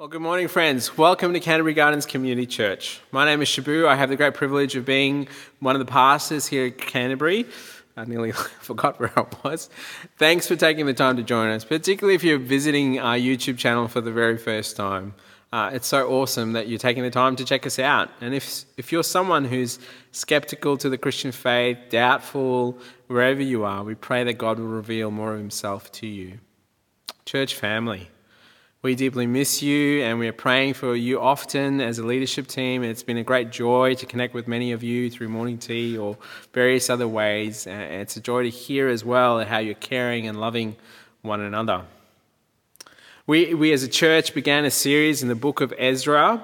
Well, 0.00 0.08
good 0.08 0.22
morning, 0.22 0.48
friends. 0.48 0.96
Welcome 0.96 1.34
to 1.34 1.40
Canterbury 1.40 1.74
Gardens 1.74 2.06
Community 2.06 2.46
Church. 2.46 3.02
My 3.12 3.26
name 3.26 3.42
is 3.42 3.48
Shabu. 3.48 3.86
I 3.86 3.96
have 3.96 4.08
the 4.08 4.16
great 4.16 4.32
privilege 4.32 4.74
of 4.74 4.86
being 4.86 5.28
one 5.58 5.76
of 5.76 5.78
the 5.78 5.92
pastors 5.92 6.46
here 6.46 6.68
at 6.68 6.78
Canterbury. 6.78 7.44
I 7.98 8.06
nearly 8.06 8.32
forgot 8.60 8.98
where 8.98 9.12
I 9.14 9.26
was. 9.44 9.68
Thanks 10.16 10.48
for 10.48 10.56
taking 10.56 10.86
the 10.86 10.94
time 10.94 11.18
to 11.18 11.22
join 11.22 11.50
us, 11.50 11.66
particularly 11.66 12.14
if 12.14 12.24
you're 12.24 12.38
visiting 12.38 12.98
our 12.98 13.16
YouTube 13.16 13.58
channel 13.58 13.88
for 13.88 14.00
the 14.00 14.10
very 14.10 14.38
first 14.38 14.74
time. 14.74 15.12
Uh, 15.52 15.72
it's 15.74 15.88
so 15.88 16.08
awesome 16.08 16.54
that 16.54 16.66
you're 16.66 16.78
taking 16.78 17.02
the 17.02 17.10
time 17.10 17.36
to 17.36 17.44
check 17.44 17.66
us 17.66 17.78
out. 17.78 18.08
And 18.22 18.32
if, 18.32 18.64
if 18.78 18.92
you're 18.92 19.04
someone 19.04 19.44
who's 19.44 19.78
skeptical 20.12 20.78
to 20.78 20.88
the 20.88 20.96
Christian 20.96 21.30
faith, 21.30 21.76
doubtful, 21.90 22.78
wherever 23.08 23.42
you 23.42 23.64
are, 23.64 23.84
we 23.84 23.94
pray 23.96 24.24
that 24.24 24.38
God 24.38 24.58
will 24.60 24.66
reveal 24.66 25.10
more 25.10 25.34
of 25.34 25.38
Himself 25.38 25.92
to 25.92 26.06
you. 26.06 26.38
Church 27.26 27.54
family. 27.54 28.08
We 28.82 28.94
deeply 28.94 29.26
miss 29.26 29.62
you 29.62 30.02
and 30.04 30.18
we 30.18 30.26
are 30.26 30.32
praying 30.32 30.72
for 30.72 30.96
you 30.96 31.20
often 31.20 31.82
as 31.82 31.98
a 31.98 32.02
leadership 32.02 32.46
team. 32.46 32.82
It's 32.82 33.02
been 33.02 33.18
a 33.18 33.22
great 33.22 33.50
joy 33.50 33.94
to 33.96 34.06
connect 34.06 34.32
with 34.32 34.48
many 34.48 34.72
of 34.72 34.82
you 34.82 35.10
through 35.10 35.28
morning 35.28 35.58
tea 35.58 35.98
or 35.98 36.16
various 36.54 36.88
other 36.88 37.06
ways. 37.06 37.66
And 37.66 37.82
it's 37.82 38.16
a 38.16 38.22
joy 38.22 38.44
to 38.44 38.48
hear 38.48 38.88
as 38.88 39.04
well 39.04 39.44
how 39.44 39.58
you're 39.58 39.74
caring 39.74 40.26
and 40.26 40.40
loving 40.40 40.76
one 41.20 41.42
another. 41.42 41.82
We, 43.26 43.52
we 43.52 43.70
as 43.74 43.82
a 43.82 43.88
church 43.88 44.32
began 44.32 44.64
a 44.64 44.70
series 44.70 45.22
in 45.22 45.28
the 45.28 45.34
book 45.34 45.60
of 45.60 45.74
Ezra, 45.76 46.42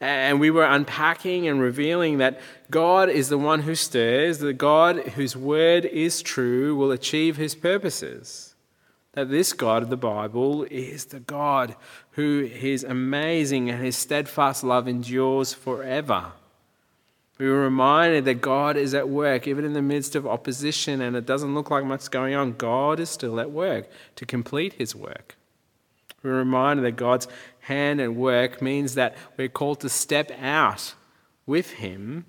and 0.00 0.40
we 0.40 0.50
were 0.50 0.64
unpacking 0.64 1.46
and 1.46 1.60
revealing 1.60 2.16
that 2.18 2.40
God 2.70 3.10
is 3.10 3.28
the 3.28 3.36
one 3.36 3.60
who 3.60 3.74
stirs, 3.74 4.38
that 4.38 4.54
God 4.54 4.96
whose 5.10 5.36
word 5.36 5.84
is 5.84 6.22
true 6.22 6.74
will 6.74 6.90
achieve 6.90 7.36
his 7.36 7.54
purposes 7.54 8.45
that 9.16 9.30
this 9.30 9.54
God 9.54 9.82
of 9.82 9.88
the 9.88 9.96
Bible 9.96 10.64
is 10.64 11.06
the 11.06 11.20
God 11.20 11.74
who 12.12 12.50
is 12.52 12.84
amazing 12.84 13.70
and 13.70 13.82
his 13.82 13.96
steadfast 13.96 14.62
love 14.62 14.86
endures 14.86 15.54
forever. 15.54 16.32
We 17.38 17.48
were 17.48 17.62
reminded 17.62 18.26
that 18.26 18.42
God 18.42 18.76
is 18.76 18.92
at 18.92 19.08
work 19.08 19.48
even 19.48 19.64
in 19.64 19.72
the 19.72 19.80
midst 19.80 20.16
of 20.16 20.26
opposition 20.26 21.00
and 21.00 21.16
it 21.16 21.24
doesn't 21.24 21.54
look 21.54 21.70
like 21.70 21.86
much 21.86 22.10
going 22.10 22.34
on. 22.34 22.52
God 22.52 23.00
is 23.00 23.08
still 23.08 23.40
at 23.40 23.50
work 23.50 23.88
to 24.16 24.26
complete 24.26 24.74
his 24.74 24.94
work. 24.94 25.36
We 26.22 26.28
were 26.28 26.36
reminded 26.36 26.84
that 26.84 26.96
God's 26.96 27.26
hand 27.60 28.02
at 28.02 28.14
work 28.14 28.60
means 28.60 28.96
that 28.96 29.16
we're 29.38 29.48
called 29.48 29.80
to 29.80 29.88
step 29.88 30.30
out 30.38 30.94
with 31.46 31.72
him 31.72 32.26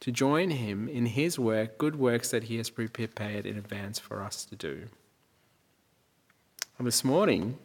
to 0.00 0.10
join 0.10 0.48
him 0.48 0.88
in 0.88 1.04
his 1.04 1.38
work, 1.38 1.76
good 1.76 1.96
works 1.96 2.30
that 2.30 2.44
he 2.44 2.56
has 2.56 2.70
prepared 2.70 3.44
in 3.44 3.58
advance 3.58 3.98
for 3.98 4.22
us 4.22 4.46
to 4.46 4.56
do. 4.56 4.88
And 6.78 6.86
this 6.86 7.02
morning, 7.02 7.56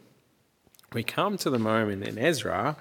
we 0.94 1.02
come 1.02 1.36
to 1.38 1.50
the 1.50 1.58
moment 1.58 2.02
in 2.02 2.16
Ezra, 2.16 2.78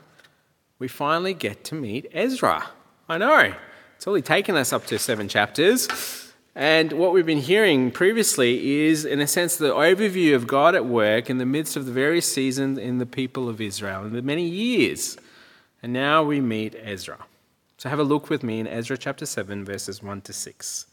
we 0.79 0.87
finally 0.87 1.33
get 1.33 1.65
to 1.65 1.75
meet 1.75 2.09
Ezra. 2.13 2.69
I 3.09 3.17
know, 3.17 3.53
it's 3.97 4.07
only 4.07 4.21
taken 4.21 4.55
us 4.55 4.71
up 4.71 4.85
to 4.85 4.97
seven 4.97 5.27
chapters. 5.27 5.89
And 6.55 6.93
what 6.93 7.11
we've 7.11 7.25
been 7.25 7.39
hearing 7.39 7.91
previously 7.91 8.85
is, 8.85 9.03
in 9.03 9.19
a 9.19 9.27
sense, 9.27 9.57
the 9.57 9.73
overview 9.73 10.33
of 10.33 10.47
God 10.47 10.73
at 10.73 10.85
work 10.85 11.29
in 11.29 11.37
the 11.37 11.45
midst 11.45 11.75
of 11.75 11.85
the 11.85 11.91
various 11.91 12.31
seasons 12.31 12.77
in 12.77 12.97
the 12.97 13.05
people 13.05 13.49
of 13.49 13.59
Israel 13.59 14.05
in 14.05 14.13
the 14.13 14.21
many 14.21 14.47
years. 14.47 15.17
And 15.83 15.91
now 15.91 16.23
we 16.23 16.39
meet 16.39 16.75
Ezra. 16.81 17.25
So 17.77 17.89
have 17.89 17.99
a 17.99 18.03
look 18.03 18.29
with 18.29 18.41
me 18.41 18.61
in 18.61 18.67
Ezra 18.67 18.97
chapter 18.97 19.25
7, 19.25 19.65
verses 19.65 20.01
1 20.01 20.21
to 20.21 20.31
6. 20.33 20.85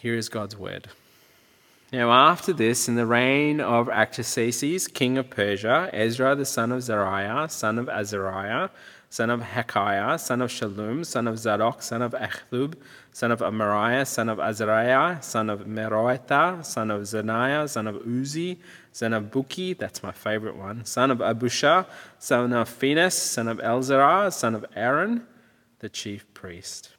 Here 0.00 0.14
is 0.14 0.30
God's 0.30 0.56
word. 0.56 0.88
Now, 1.92 2.12
after 2.12 2.52
this, 2.52 2.88
in 2.88 2.94
the 2.94 3.04
reign 3.04 3.60
of 3.60 3.88
Artaxerxes, 3.88 4.86
king 4.86 5.18
of 5.18 5.28
Persia, 5.28 5.90
Ezra 5.92 6.36
the 6.36 6.44
son 6.44 6.70
of 6.70 6.82
Seraiah, 6.82 7.50
son 7.50 7.80
of 7.80 7.88
Azariah, 7.88 8.68
son 9.08 9.28
of 9.28 9.42
Hilkiah, 9.42 10.16
son 10.16 10.40
of 10.40 10.50
Shallum, 10.50 11.04
son 11.04 11.26
of 11.26 11.36
Zadok, 11.36 11.82
son 11.82 12.00
of 12.00 12.12
Achzub, 12.12 12.74
son 13.12 13.32
of 13.32 13.40
Amariah, 13.40 14.06
son 14.06 14.28
of 14.28 14.38
Azariah, 14.38 15.20
son 15.20 15.50
of 15.50 15.62
Meraioth, 15.62 16.64
son 16.64 16.92
of 16.92 17.02
Zaniah, 17.02 17.68
son 17.68 17.88
of 17.88 17.96
Uzzi, 18.06 18.58
son 18.92 19.12
of 19.12 19.24
Bukki, 19.24 19.76
that's 19.76 20.00
my 20.00 20.12
favorite 20.12 20.54
one, 20.54 20.84
son 20.84 21.10
of 21.10 21.18
Abishua, 21.18 21.86
son 22.20 22.52
of 22.52 22.68
Phinehas, 22.68 23.20
son 23.20 23.48
of 23.48 23.58
Elzerah, 23.58 24.32
son 24.32 24.54
of 24.54 24.64
Aaron, 24.76 25.26
the 25.80 25.88
chief 25.88 26.32
priest. 26.34 26.90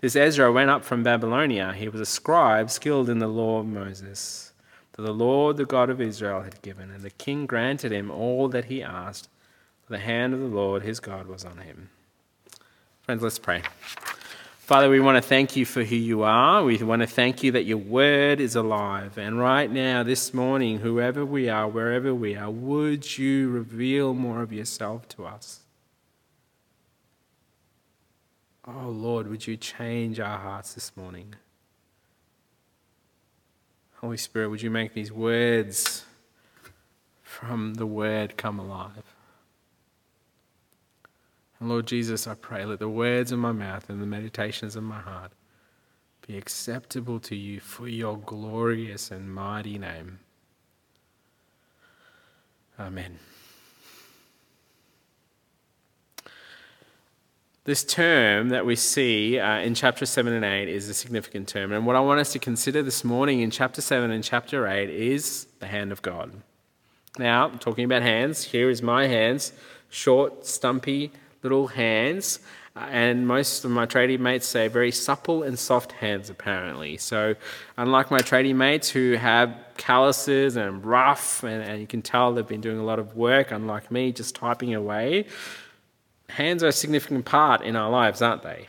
This 0.00 0.14
Ezra 0.14 0.52
went 0.52 0.70
up 0.70 0.84
from 0.84 1.02
Babylonia. 1.02 1.72
He 1.72 1.88
was 1.88 2.00
a 2.00 2.06
scribe 2.06 2.70
skilled 2.70 3.10
in 3.10 3.18
the 3.18 3.26
law 3.26 3.58
of 3.58 3.66
Moses, 3.66 4.52
that 4.92 5.02
the 5.02 5.12
Lord, 5.12 5.56
the 5.56 5.64
God 5.64 5.90
of 5.90 6.00
Israel, 6.00 6.42
had 6.42 6.62
given. 6.62 6.92
And 6.92 7.02
the 7.02 7.10
king 7.10 7.46
granted 7.46 7.90
him 7.90 8.08
all 8.08 8.48
that 8.48 8.66
he 8.66 8.80
asked, 8.80 9.28
for 9.84 9.92
the 9.92 9.98
hand 9.98 10.34
of 10.34 10.40
the 10.40 10.46
Lord 10.46 10.82
his 10.82 11.00
God 11.00 11.26
was 11.26 11.44
on 11.44 11.58
him. 11.58 11.90
Friends, 13.02 13.22
let's 13.22 13.40
pray. 13.40 13.62
Father, 14.58 14.88
we 14.88 15.00
want 15.00 15.16
to 15.16 15.26
thank 15.26 15.56
you 15.56 15.64
for 15.64 15.82
who 15.82 15.96
you 15.96 16.22
are. 16.22 16.62
We 16.62 16.76
want 16.76 17.00
to 17.00 17.08
thank 17.08 17.42
you 17.42 17.52
that 17.52 17.64
your 17.64 17.78
word 17.78 18.38
is 18.38 18.54
alive. 18.54 19.18
And 19.18 19.40
right 19.40 19.70
now, 19.70 20.02
this 20.04 20.32
morning, 20.32 20.78
whoever 20.78 21.24
we 21.24 21.48
are, 21.48 21.66
wherever 21.66 22.14
we 22.14 22.36
are, 22.36 22.50
would 22.50 23.18
you 23.18 23.48
reveal 23.48 24.14
more 24.14 24.42
of 24.42 24.52
yourself 24.52 25.08
to 25.08 25.24
us? 25.24 25.60
Oh 28.68 28.88
Lord, 28.90 29.28
would 29.28 29.46
you 29.46 29.56
change 29.56 30.20
our 30.20 30.38
hearts 30.38 30.74
this 30.74 30.94
morning? 30.94 31.34
Holy 33.96 34.18
Spirit, 34.18 34.50
would 34.50 34.60
you 34.60 34.70
make 34.70 34.92
these 34.92 35.10
words 35.10 36.04
from 37.22 37.74
the 37.74 37.86
Word 37.86 38.36
come 38.36 38.58
alive? 38.58 39.02
And 41.58 41.68
Lord 41.68 41.86
Jesus, 41.86 42.26
I 42.26 42.34
pray, 42.34 42.64
let 42.66 42.78
the 42.78 42.90
words 42.90 43.32
of 43.32 43.38
my 43.38 43.52
mouth 43.52 43.88
and 43.88 44.02
the 44.02 44.06
meditations 44.06 44.76
of 44.76 44.82
my 44.82 45.00
heart 45.00 45.32
be 46.26 46.36
acceptable 46.36 47.18
to 47.20 47.34
you 47.34 47.60
for 47.60 47.88
your 47.88 48.18
glorious 48.18 49.10
and 49.10 49.32
mighty 49.34 49.78
name. 49.78 50.18
Amen. 52.78 53.18
This 57.68 57.84
term 57.84 58.48
that 58.48 58.64
we 58.64 58.76
see 58.76 59.38
uh, 59.38 59.58
in 59.58 59.74
chapter 59.74 60.06
7 60.06 60.32
and 60.32 60.42
8 60.42 60.70
is 60.70 60.88
a 60.88 60.94
significant 60.94 61.48
term. 61.48 61.70
And 61.70 61.84
what 61.84 61.96
I 61.96 62.00
want 62.00 62.18
us 62.18 62.32
to 62.32 62.38
consider 62.38 62.82
this 62.82 63.04
morning 63.04 63.40
in 63.40 63.50
chapter 63.50 63.82
7 63.82 64.10
and 64.10 64.24
chapter 64.24 64.66
8 64.66 64.88
is 64.88 65.46
the 65.58 65.66
hand 65.66 65.92
of 65.92 66.00
God. 66.00 66.32
Now, 67.18 67.48
talking 67.48 67.84
about 67.84 68.00
hands, 68.00 68.42
here 68.42 68.70
is 68.70 68.80
my 68.80 69.06
hands, 69.06 69.52
short, 69.90 70.46
stumpy 70.46 71.12
little 71.42 71.66
hands. 71.66 72.38
Uh, 72.74 72.86
and 72.90 73.28
most 73.28 73.66
of 73.66 73.70
my 73.70 73.84
tradie 73.84 74.18
mates 74.18 74.46
say 74.46 74.68
very 74.68 74.90
supple 74.90 75.42
and 75.42 75.58
soft 75.58 75.92
hands, 75.92 76.30
apparently. 76.30 76.96
So, 76.96 77.34
unlike 77.76 78.10
my 78.10 78.20
tradie 78.20 78.54
mates 78.54 78.88
who 78.88 79.12
have 79.16 79.54
calluses 79.76 80.56
and 80.56 80.82
rough, 80.82 81.42
and, 81.42 81.62
and 81.62 81.82
you 81.82 81.86
can 81.86 82.00
tell 82.00 82.32
they've 82.32 82.48
been 82.48 82.62
doing 82.62 82.78
a 82.78 82.84
lot 82.84 82.98
of 82.98 83.14
work, 83.14 83.50
unlike 83.50 83.90
me, 83.90 84.10
just 84.10 84.34
typing 84.34 84.74
away, 84.74 85.26
hands 86.28 86.62
are 86.62 86.68
a 86.68 86.72
significant 86.72 87.24
part 87.24 87.62
in 87.62 87.76
our 87.76 87.90
lives, 87.90 88.22
aren't 88.22 88.42
they? 88.42 88.68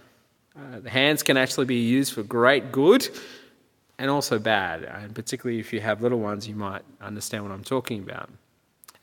Uh, 0.56 0.80
the 0.80 0.90
hands 0.90 1.24
can 1.24 1.38
actually 1.38 1.66
be 1.66 1.80
used 1.80 2.14
for 2.14 2.24
great 2.24 2.72
good 2.72 3.08
and 3.98 4.10
also 4.10 4.40
bad. 4.40 4.84
And 4.84 5.14
particularly 5.14 5.60
if 5.60 5.72
you 5.74 5.82
have 5.82 6.02
little 6.02 6.20
ones, 6.20 6.48
you 6.48 6.56
might 6.56 6.84
understand 7.02 7.44
what 7.44 7.52
I'm 7.52 7.64
talking 7.64 8.02
about. 8.02 8.30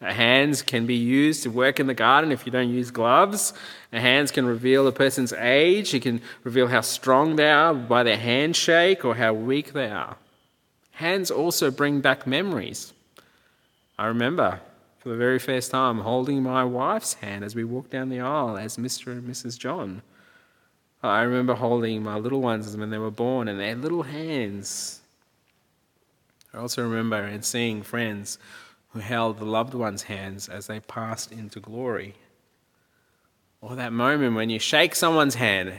Uh, 0.00 0.12
hands 0.12 0.61
can 0.61 0.87
be 0.87 0.94
used 0.94 1.43
to 1.43 1.50
work 1.50 1.81
in 1.81 1.87
the 1.87 1.94
garden 1.94 2.31
if 2.31 2.44
you 2.44 2.53
don't 2.53 2.69
use 2.69 2.91
gloves. 2.91 3.55
Uh, 3.93 3.99
hands 3.99 4.31
can 4.31 4.44
reveal 4.44 4.87
a 4.87 4.93
person's 4.93 5.33
age. 5.33 5.94
It 5.94 6.03
can 6.03 6.21
reveal 6.44 6.67
how 6.67 6.83
strong 6.83 7.37
they 7.37 7.50
are 7.50 7.73
by 7.73 8.03
their 8.03 8.19
handshake 8.19 9.05
or 9.05 9.15
how 9.15 9.33
weak 9.33 9.73
they 9.73 9.88
are. 9.88 10.17
Hands 10.93 11.31
also 11.31 11.71
bring 11.71 12.00
back 12.00 12.27
memories. 12.27 12.93
I 13.99 14.06
remember 14.06 14.61
for 15.06 15.11
the 15.11 15.17
very 15.17 15.39
first 15.39 15.71
time 15.71 16.00
holding 16.00 16.43
my 16.43 16.65
wife's 16.65 17.14
hand 17.14 17.44
as 17.44 17.55
we 17.55 17.62
walked 17.62 17.91
down 17.91 18.08
the 18.08 18.19
aisle 18.19 18.56
as 18.56 18.76
Mr. 18.76 19.12
and 19.12 19.23
Mrs. 19.23 19.56
John. 19.56 20.03
I 21.00 21.23
remember 21.23 21.55
holding 21.55 22.03
my 22.03 22.17
little 22.17 22.41
ones 22.41 22.76
when 22.76 22.91
they 22.91 22.99
were 22.99 23.12
born 23.12 23.47
and 23.47 23.61
their 23.61 23.76
little 23.76 24.03
hands. 24.03 25.03
I 26.53 26.58
also 26.58 26.82
remember 26.82 27.19
and 27.19 27.44
seeing 27.44 27.85
friends 27.85 28.41
who 28.88 28.99
held 28.99 29.38
the 29.38 29.44
loved 29.44 29.75
ones' 29.75 30.03
hands 30.03 30.49
as 30.49 30.67
they 30.67 30.81
passed 30.81 31.31
into 31.31 31.61
glory. 31.61 32.17
Or 33.61 33.76
that 33.76 33.93
moment 33.93 34.35
when 34.35 34.50
you 34.50 34.58
shake 34.58 34.97
someone's 34.97 35.37
hand. 35.37 35.73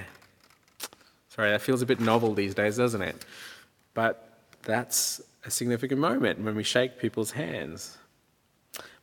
Sorry, 1.27 1.49
that 1.49 1.61
feels 1.61 1.81
a 1.81 1.85
bit 1.85 1.99
novel 1.99 2.33
these 2.33 2.55
days, 2.55 2.77
doesn't 2.77 3.01
it? 3.01 3.25
But 3.93 4.39
that's 4.63 5.19
a 5.43 5.51
significant 5.51 5.99
moment 5.99 6.39
when 6.39 6.55
we 6.55 6.63
shake 6.63 6.97
people's 6.97 7.31
hands. 7.31 7.97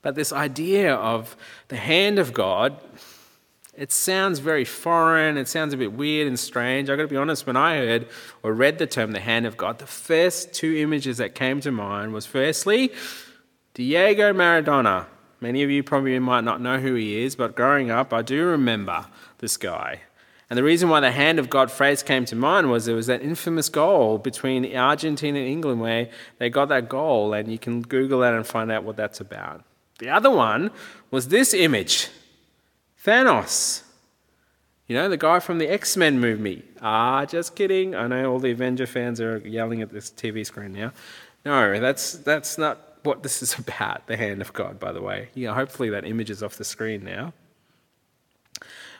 But 0.04 0.16
this 0.16 0.34
idea 0.34 0.94
of 0.94 1.34
the 1.68 1.76
hand 1.76 2.18
of 2.18 2.34
God, 2.34 2.76
it 3.74 3.90
sounds 3.90 4.38
very 4.38 4.66
foreign. 4.66 5.38
It 5.38 5.48
sounds 5.48 5.72
a 5.72 5.78
bit 5.78 5.94
weird 5.94 6.28
and 6.28 6.38
strange. 6.38 6.90
I've 6.90 6.98
got 6.98 7.04
to 7.04 7.08
be 7.08 7.16
honest, 7.16 7.46
when 7.46 7.56
I 7.56 7.78
heard 7.78 8.06
or 8.42 8.52
read 8.52 8.76
the 8.76 8.86
term 8.86 9.12
the 9.12 9.20
hand 9.20 9.46
of 9.46 9.56
God, 9.56 9.78
the 9.78 9.86
first 9.86 10.52
two 10.52 10.76
images 10.76 11.16
that 11.16 11.34
came 11.34 11.58
to 11.62 11.72
mind 11.72 12.12
was 12.12 12.26
firstly, 12.26 12.92
Diego 13.72 14.34
Maradona. 14.34 15.06
Many 15.40 15.62
of 15.62 15.70
you 15.70 15.82
probably 15.82 16.18
might 16.18 16.44
not 16.44 16.60
know 16.60 16.78
who 16.78 16.94
he 16.94 17.24
is, 17.24 17.34
but 17.34 17.56
growing 17.56 17.90
up, 17.90 18.12
I 18.12 18.20
do 18.20 18.44
remember 18.44 19.06
this 19.38 19.56
guy. 19.56 20.02
And 20.50 20.58
the 20.58 20.62
reason 20.62 20.90
why 20.90 21.00
the 21.00 21.12
hand 21.12 21.38
of 21.38 21.48
God 21.48 21.70
phrase 21.70 22.02
came 22.02 22.26
to 22.26 22.36
mind 22.36 22.70
was 22.70 22.84
there 22.84 22.94
was 22.94 23.06
that 23.06 23.22
infamous 23.22 23.70
goal 23.70 24.18
between 24.18 24.76
Argentina 24.76 25.38
and 25.38 25.48
England 25.48 25.80
where 25.80 26.10
they 26.36 26.50
got 26.50 26.68
that 26.68 26.90
goal, 26.90 27.32
and 27.32 27.50
you 27.50 27.58
can 27.58 27.80
Google 27.80 28.20
that 28.20 28.34
and 28.34 28.46
find 28.46 28.70
out 28.70 28.84
what 28.84 28.96
that's 28.96 29.20
about. 29.20 29.64
The 29.98 30.10
other 30.10 30.30
one 30.30 30.70
was 31.10 31.28
this 31.28 31.54
image 31.54 32.08
Thanos. 33.04 33.82
You 34.86 34.96
know, 34.96 35.08
the 35.08 35.16
guy 35.16 35.40
from 35.40 35.58
the 35.58 35.68
X 35.68 35.96
Men 35.96 36.20
movie. 36.20 36.62
Ah, 36.80 37.24
just 37.24 37.56
kidding. 37.56 37.94
I 37.94 38.06
know 38.06 38.32
all 38.32 38.38
the 38.38 38.50
Avenger 38.50 38.86
fans 38.86 39.20
are 39.20 39.38
yelling 39.38 39.80
at 39.80 39.90
this 39.90 40.10
TV 40.10 40.44
screen 40.44 40.72
now. 40.72 40.92
No, 41.44 41.80
that's, 41.80 42.14
that's 42.14 42.58
not 42.58 42.98
what 43.02 43.22
this 43.22 43.42
is 43.42 43.58
about, 43.58 44.06
the 44.06 44.16
hand 44.16 44.40
of 44.40 44.52
God, 44.52 44.78
by 44.78 44.92
the 44.92 45.02
way. 45.02 45.28
Yeah, 45.34 45.54
hopefully 45.54 45.90
that 45.90 46.04
image 46.04 46.30
is 46.30 46.42
off 46.42 46.56
the 46.56 46.64
screen 46.64 47.04
now. 47.04 47.32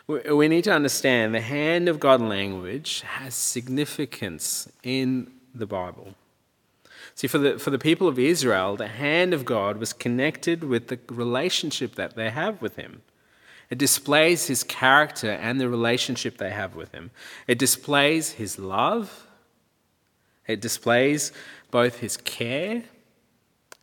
We 0.06 0.48
need 0.48 0.64
to 0.64 0.72
understand 0.72 1.34
the 1.34 1.40
hand 1.40 1.88
of 1.88 1.98
God 1.98 2.20
language 2.20 3.00
has 3.00 3.34
significance 3.34 4.70
in 4.82 5.32
the 5.54 5.66
Bible. 5.66 6.14
See, 7.14 7.26
for 7.26 7.38
the, 7.38 7.58
for 7.58 7.70
the 7.70 7.78
people 7.78 8.08
of 8.08 8.18
Israel, 8.18 8.76
the 8.76 8.88
hand 8.88 9.32
of 9.32 9.44
God 9.44 9.76
was 9.76 9.92
connected 9.92 10.64
with 10.64 10.88
the 10.88 10.98
relationship 11.08 11.94
that 11.94 12.16
they 12.16 12.30
have 12.30 12.60
with 12.60 12.76
Him. 12.76 13.02
It 13.70 13.78
displays 13.78 14.46
His 14.46 14.64
character 14.64 15.30
and 15.30 15.60
the 15.60 15.68
relationship 15.68 16.38
they 16.38 16.50
have 16.50 16.74
with 16.74 16.92
Him. 16.92 17.10
It 17.46 17.58
displays 17.58 18.32
His 18.32 18.58
love. 18.58 19.26
It 20.46 20.60
displays 20.60 21.32
both 21.70 21.98
His 21.98 22.16
care 22.16 22.82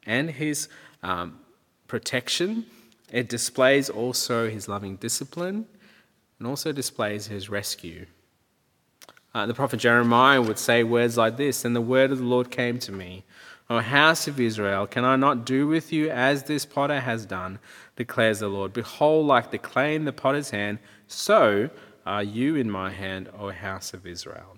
and 0.06 0.30
His 0.30 0.68
um, 1.02 1.40
protection. 1.88 2.66
It 3.12 3.30
displays 3.30 3.90
also 3.90 4.50
His 4.50 4.68
loving 4.68 4.98
discipline 4.98 5.68
and 6.42 6.48
also 6.48 6.72
displays 6.72 7.28
his 7.28 7.52
rescue. 7.52 8.08
Uh, 9.34 9.46
the 9.46 9.54
prophet 9.54 9.78
Jeremiah 9.78 10.42
would 10.42 10.60
say 10.60 10.84
words 10.84 11.18
like 11.18 11.38
this 11.38 11.64
And 11.64 11.76
the 11.76 11.82
word 11.82 12.12
of 12.12 12.18
the 12.18 12.26
Lord 12.26 12.52
came 12.52 12.80
to 12.80 12.92
me, 12.92 13.24
O 13.70 13.80
house 13.80 14.28
of 14.28 14.40
Israel, 14.40 14.86
can 14.86 15.06
I 15.06 15.16
not 15.16 15.46
do 15.46 15.66
with 15.68 15.94
you 15.94 16.10
as 16.10 16.44
this 16.44 16.66
potter 16.66 17.00
has 17.00 17.26
done, 17.26 17.60
declares 17.96 18.40
the 18.40 18.50
Lord? 18.50 18.74
Behold, 18.74 19.26
like 19.28 19.52
the 19.52 19.58
clay 19.58 19.96
in 19.96 20.04
the 20.04 20.12
potter's 20.12 20.50
hand, 20.50 20.80
so 21.08 21.70
are 22.06 22.24
you 22.24 22.56
in 22.56 22.70
my 22.70 22.92
hand, 22.92 23.30
O 23.40 23.52
house 23.52 23.94
of 23.94 24.06
Israel. 24.06 24.58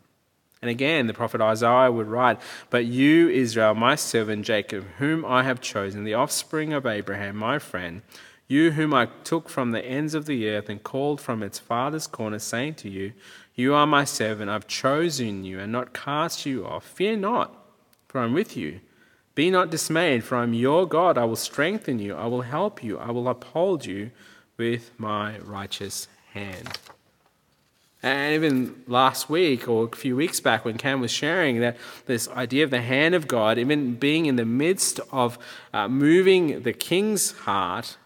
And 0.64 0.70
again, 0.70 1.08
the 1.08 1.14
prophet 1.14 1.42
Isaiah 1.42 1.92
would 1.92 2.08
write, 2.08 2.40
But 2.70 2.86
you, 2.86 3.30
Israel, 3.30 3.76
my 3.76 3.96
servant 3.96 4.46
Jacob, 4.46 4.86
whom 4.98 5.26
I 5.26 5.44
have 5.44 5.62
chosen, 5.62 6.06
the 6.06 6.14
offspring 6.14 6.74
of 6.74 6.86
Abraham, 6.86 7.36
my 7.36 7.60
friend, 7.60 8.02
you 8.48 8.72
whom 8.72 8.94
I 8.94 9.08
took 9.24 9.50
from 9.50 9.72
the 9.72 9.84
ends 9.84 10.14
of 10.14 10.26
the 10.26 10.50
earth 10.50 10.70
and 10.70 10.82
called 10.82 11.20
from 11.20 11.44
its 11.44 11.60
farthest 11.60 12.12
corner, 12.12 12.40
saying 12.40 12.76
to 12.76 12.90
you, 12.90 13.14
You 13.56 13.76
are 13.76 13.86
my 13.86 14.04
servant, 14.04 14.50
I've 14.50 14.68
chosen 14.68 15.44
you 15.44 15.60
and 15.60 15.72
not 15.72 15.94
cast 15.94 16.46
you 16.46 16.66
off. 16.66 16.86
Fear 16.86 17.18
not, 17.18 17.56
for 18.08 18.20
I'm 18.22 18.34
with 18.34 18.58
you. 18.58 18.80
Be 19.36 19.52
not 19.52 19.70
dismayed, 19.70 20.24
for 20.24 20.38
I 20.38 20.44
am 20.44 20.54
your 20.54 20.88
God. 20.88 21.18
I 21.18 21.26
will 21.26 21.36
strengthen 21.36 22.00
you, 22.00 22.16
I 22.16 22.26
will 22.28 22.42
help 22.42 22.84
you, 22.84 22.98
I 22.98 23.12
will 23.12 23.28
uphold 23.28 23.86
you 23.86 24.12
with 24.58 24.92
my 24.98 25.38
righteous 25.40 26.08
hand. 26.34 26.80
And 28.02 28.36
even 28.36 28.84
last 28.86 29.30
week 29.30 29.68
or 29.68 29.86
a 29.86 29.96
few 29.96 30.16
weeks 30.16 30.40
back, 30.42 30.66
when 30.66 30.78
Cam 30.78 31.00
was 31.00 31.10
sharing 31.10 31.62
that 31.62 31.78
this 32.06 32.28
idea 32.30 32.66
of 32.66 32.70
the 32.70 32.82
hand 32.82 33.16
of 33.16 33.28
God, 33.28 33.58
even 33.58 33.96
being 33.96 34.26
in 34.26 34.36
the 34.36 34.46
midst 34.46 35.00
of 35.12 35.40
uh, 35.74 35.88
moving 35.88 36.64
the 36.64 36.74
king's 36.74 37.32
heart, 37.32 37.98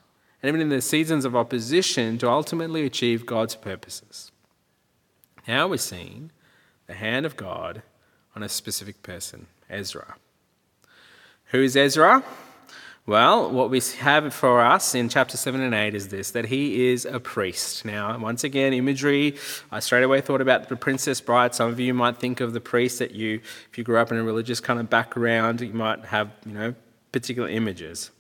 and 0.42 0.50
even 0.50 0.62
in 0.62 0.70
the 0.70 0.82
seasons 0.82 1.26
of 1.26 1.36
opposition 1.36 2.20
to 2.20 2.30
ultimately 2.30 2.86
achieve 2.86 3.26
God's 3.26 3.56
purposes. 3.56 4.32
Now 5.48 5.68
we're 5.68 5.78
seeing 5.78 6.32
the 6.88 6.94
hand 6.94 7.26
of 7.26 7.38
God 7.38 7.82
on 8.36 8.44
a 8.44 8.50
specific 8.50 9.02
person, 9.02 9.48
Ezra. 9.70 10.16
Who 11.52 11.64
is 11.64 11.78
Ezra? 11.78 12.24
Well, 13.06 13.50
what 13.50 13.70
we 13.70 13.80
have 14.00 14.34
for 14.34 14.60
us 14.60 14.94
in 14.94 15.08
chapter 15.08 15.38
7 15.38 15.62
and 15.62 15.74
8 15.74 15.96
is 15.96 16.10
this 16.10 16.32
that 16.32 16.48
he 16.48 16.90
is 16.90 17.06
a 17.06 17.22
priest. 17.22 17.86
Now, 17.86 18.18
once 18.20 18.44
again, 18.44 18.74
imagery, 18.74 19.38
I 19.72 19.80
straight 19.80 20.04
away 20.04 20.20
thought 20.20 20.42
about 20.42 20.68
the 20.68 20.76
Princess 20.76 21.22
Bride. 21.22 21.56
Some 21.56 21.70
of 21.70 21.80
you 21.80 21.94
might 21.94 22.18
think 22.18 22.42
of 22.42 22.52
the 22.52 22.60
priest 22.60 23.00
that 23.00 23.12
you, 23.12 23.40
if 23.72 23.78
you 23.78 23.86
grew 23.86 23.98
up 23.98 24.12
in 24.12 24.18
a 24.18 24.24
religious 24.24 24.60
kind 24.60 24.82
of 24.82 24.90
background, 24.90 25.62
you 25.62 25.72
might 25.72 26.04
have, 26.04 26.32
you 26.46 26.52
know, 26.52 26.76
particular 27.14 27.48
images. 27.48 28.12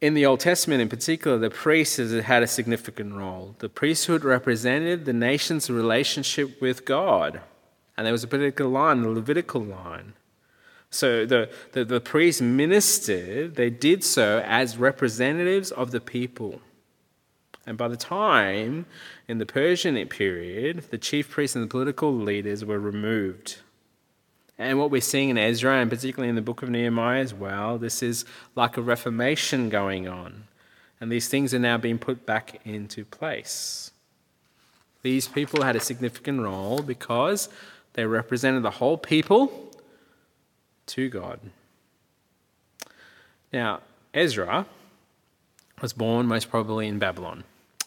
In 0.00 0.14
the 0.14 0.26
Old 0.26 0.38
Testament, 0.38 0.80
in 0.80 0.88
particular, 0.88 1.38
the 1.38 1.50
priests 1.50 1.98
had 1.98 2.42
a 2.44 2.46
significant 2.46 3.14
role. 3.14 3.56
The 3.58 3.68
priesthood 3.68 4.22
represented 4.22 5.04
the 5.04 5.12
nation's 5.12 5.68
relationship 5.68 6.60
with 6.60 6.84
God, 6.84 7.40
and 7.96 8.06
there 8.06 8.12
was 8.12 8.22
a 8.22 8.28
particular 8.28 8.70
line, 8.70 9.02
the 9.02 9.08
Levitical 9.08 9.60
line. 9.60 10.12
So 10.90 11.26
the, 11.26 11.50
the, 11.72 11.84
the 11.84 12.00
priests 12.00 12.40
ministered, 12.40 13.56
they 13.56 13.70
did 13.70 14.04
so 14.04 14.40
as 14.46 14.78
representatives 14.78 15.72
of 15.72 15.90
the 15.90 16.00
people. 16.00 16.60
And 17.66 17.76
by 17.76 17.88
the 17.88 17.96
time 17.96 18.86
in 19.26 19.38
the 19.38 19.46
Persian 19.46 20.02
period, 20.06 20.84
the 20.90 20.96
chief 20.96 21.28
priests 21.28 21.56
and 21.56 21.64
the 21.64 21.68
political 21.68 22.14
leaders 22.14 22.64
were 22.64 22.78
removed. 22.78 23.58
And 24.58 24.78
what 24.78 24.90
we're 24.90 25.00
seeing 25.00 25.28
in 25.28 25.38
Ezra, 25.38 25.76
and 25.76 25.88
particularly 25.88 26.28
in 26.28 26.34
the 26.34 26.42
book 26.42 26.62
of 26.62 26.68
Nehemiah 26.68 27.20
as 27.20 27.32
well, 27.32 27.78
this 27.78 28.02
is 28.02 28.24
like 28.56 28.76
a 28.76 28.82
reformation 28.82 29.68
going 29.68 30.08
on. 30.08 30.44
And 31.00 31.12
these 31.12 31.28
things 31.28 31.54
are 31.54 31.60
now 31.60 31.78
being 31.78 31.98
put 31.98 32.26
back 32.26 32.60
into 32.64 33.04
place. 33.04 33.92
These 35.02 35.28
people 35.28 35.62
had 35.62 35.76
a 35.76 35.80
significant 35.80 36.40
role 36.40 36.82
because 36.82 37.48
they 37.92 38.04
represented 38.04 38.64
the 38.64 38.72
whole 38.72 38.98
people 38.98 39.70
to 40.86 41.08
God. 41.08 41.38
Now, 43.52 43.80
Ezra 44.12 44.66
was 45.80 45.92
born 45.92 46.26
most 46.26 46.50
probably 46.50 46.88
in 46.88 46.98
Babylon. 46.98 47.44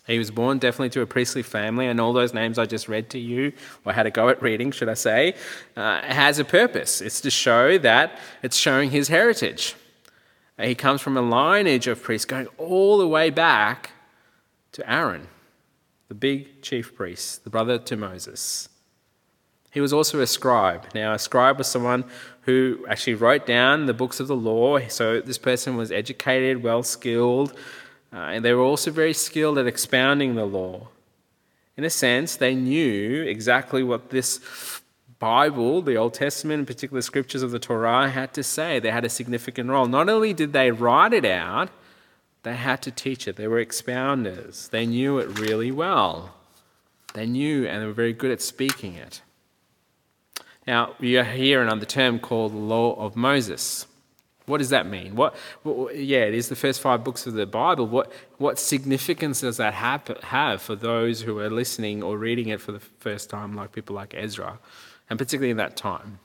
He 0.07 0.17
was 0.17 0.31
born 0.31 0.57
definitely 0.57 0.89
to 0.91 1.01
a 1.01 1.05
priestly 1.05 1.43
family, 1.43 1.87
and 1.87 1.99
all 1.99 2.11
those 2.11 2.33
names 2.33 2.57
I 2.57 2.65
just 2.65 2.87
read 2.87 3.09
to 3.11 3.19
you, 3.19 3.53
or 3.85 3.93
had 3.93 4.07
a 4.07 4.11
go 4.11 4.29
at 4.29 4.41
reading, 4.41 4.71
should 4.71 4.89
I 4.89 4.95
say, 4.95 5.35
uh, 5.77 6.01
has 6.01 6.39
a 6.39 6.45
purpose. 6.45 7.01
It's 7.01 7.21
to 7.21 7.29
show 7.29 7.77
that 7.77 8.17
it's 8.41 8.57
showing 8.57 8.89
his 8.89 9.09
heritage. 9.09 9.75
He 10.59 10.75
comes 10.75 11.01
from 11.01 11.17
a 11.17 11.21
lineage 11.21 11.87
of 11.87 12.01
priests 12.01 12.25
going 12.25 12.47
all 12.57 12.97
the 12.97 13.07
way 13.07 13.29
back 13.29 13.91
to 14.73 14.91
Aaron, 14.91 15.27
the 16.07 16.15
big 16.15 16.61
chief 16.61 16.95
priest, 16.95 17.43
the 17.43 17.49
brother 17.49 17.77
to 17.77 17.95
Moses. 17.95 18.69
He 19.71 19.79
was 19.79 19.93
also 19.93 20.19
a 20.19 20.27
scribe. 20.27 20.87
Now, 20.93 21.13
a 21.13 21.19
scribe 21.19 21.57
was 21.57 21.67
someone 21.67 22.03
who 22.41 22.85
actually 22.89 23.13
wrote 23.13 23.45
down 23.45 23.85
the 23.85 23.93
books 23.93 24.19
of 24.19 24.27
the 24.27 24.35
law. 24.35 24.79
So, 24.89 25.21
this 25.21 25.37
person 25.37 25.77
was 25.77 25.91
educated, 25.91 26.61
well 26.61 26.83
skilled, 26.83 27.57
uh, 28.13 28.17
and 28.17 28.43
they 28.43 28.53
were 28.53 28.63
also 28.63 28.91
very 28.91 29.13
skilled 29.13 29.57
at 29.57 29.67
expounding 29.67 30.35
the 30.35 30.45
law. 30.45 30.87
In 31.77 31.83
a 31.83 31.89
sense, 31.89 32.35
they 32.35 32.53
knew 32.53 33.23
exactly 33.23 33.83
what 33.83 34.09
this 34.09 34.39
Bible, 35.19 35.81
the 35.81 35.95
Old 35.95 36.13
Testament, 36.13 36.59
in 36.59 36.65
particular 36.65 37.01
scriptures 37.01 37.43
of 37.43 37.51
the 37.51 37.59
Torah, 37.59 38.09
had 38.09 38.33
to 38.33 38.43
say. 38.43 38.79
They 38.79 38.91
had 38.91 39.05
a 39.05 39.09
significant 39.09 39.69
role. 39.69 39.85
Not 39.85 40.09
only 40.09 40.33
did 40.33 40.51
they 40.51 40.71
write 40.71 41.13
it 41.13 41.25
out, 41.25 41.69
they 42.43 42.55
had 42.55 42.81
to 42.81 42.91
teach 42.91 43.27
it. 43.27 43.35
They 43.35 43.47
were 43.47 43.63
expounders. 43.63 44.69
They 44.71 44.85
knew 44.85 45.19
it 45.19 45.39
really 45.39 45.71
well. 45.71 46.35
They 47.13 47.27
knew 47.27 47.67
and 47.67 47.81
they 47.81 47.85
were 47.85 47.93
very 47.93 48.13
good 48.13 48.31
at 48.31 48.41
speaking 48.41 48.95
it. 48.95 49.21
Now, 50.65 50.95
you 50.99 51.23
hear 51.23 51.61
another 51.61 51.85
term 51.85 52.19
called 52.19 52.53
the 52.53 52.57
Law 52.57 52.93
of 52.93 53.15
Moses. 53.15 53.85
What 54.47 54.57
does 54.57 54.69
that 54.69 54.87
mean? 54.87 55.15
What, 55.15 55.35
yeah, 55.65 56.21
it 56.25 56.33
is 56.33 56.49
the 56.49 56.55
first 56.55 56.81
five 56.81 57.03
books 57.03 57.27
of 57.27 57.33
the 57.33 57.45
Bible. 57.45 57.87
What, 57.87 58.11
what 58.37 58.57
significance 58.57 59.41
does 59.41 59.57
that 59.57 59.73
have, 59.75 60.07
have 60.23 60.61
for 60.61 60.75
those 60.75 61.21
who 61.21 61.39
are 61.39 61.49
listening 61.49 62.01
or 62.01 62.17
reading 62.17 62.49
it 62.49 62.59
for 62.59 62.71
the 62.71 62.79
first 62.79 63.29
time, 63.29 63.55
like 63.55 63.71
people 63.71 63.95
like 63.95 64.13
Ezra, 64.15 64.59
and 65.09 65.19
particularly 65.19 65.51
in 65.51 65.57
that 65.57 65.77
time? 65.77 66.19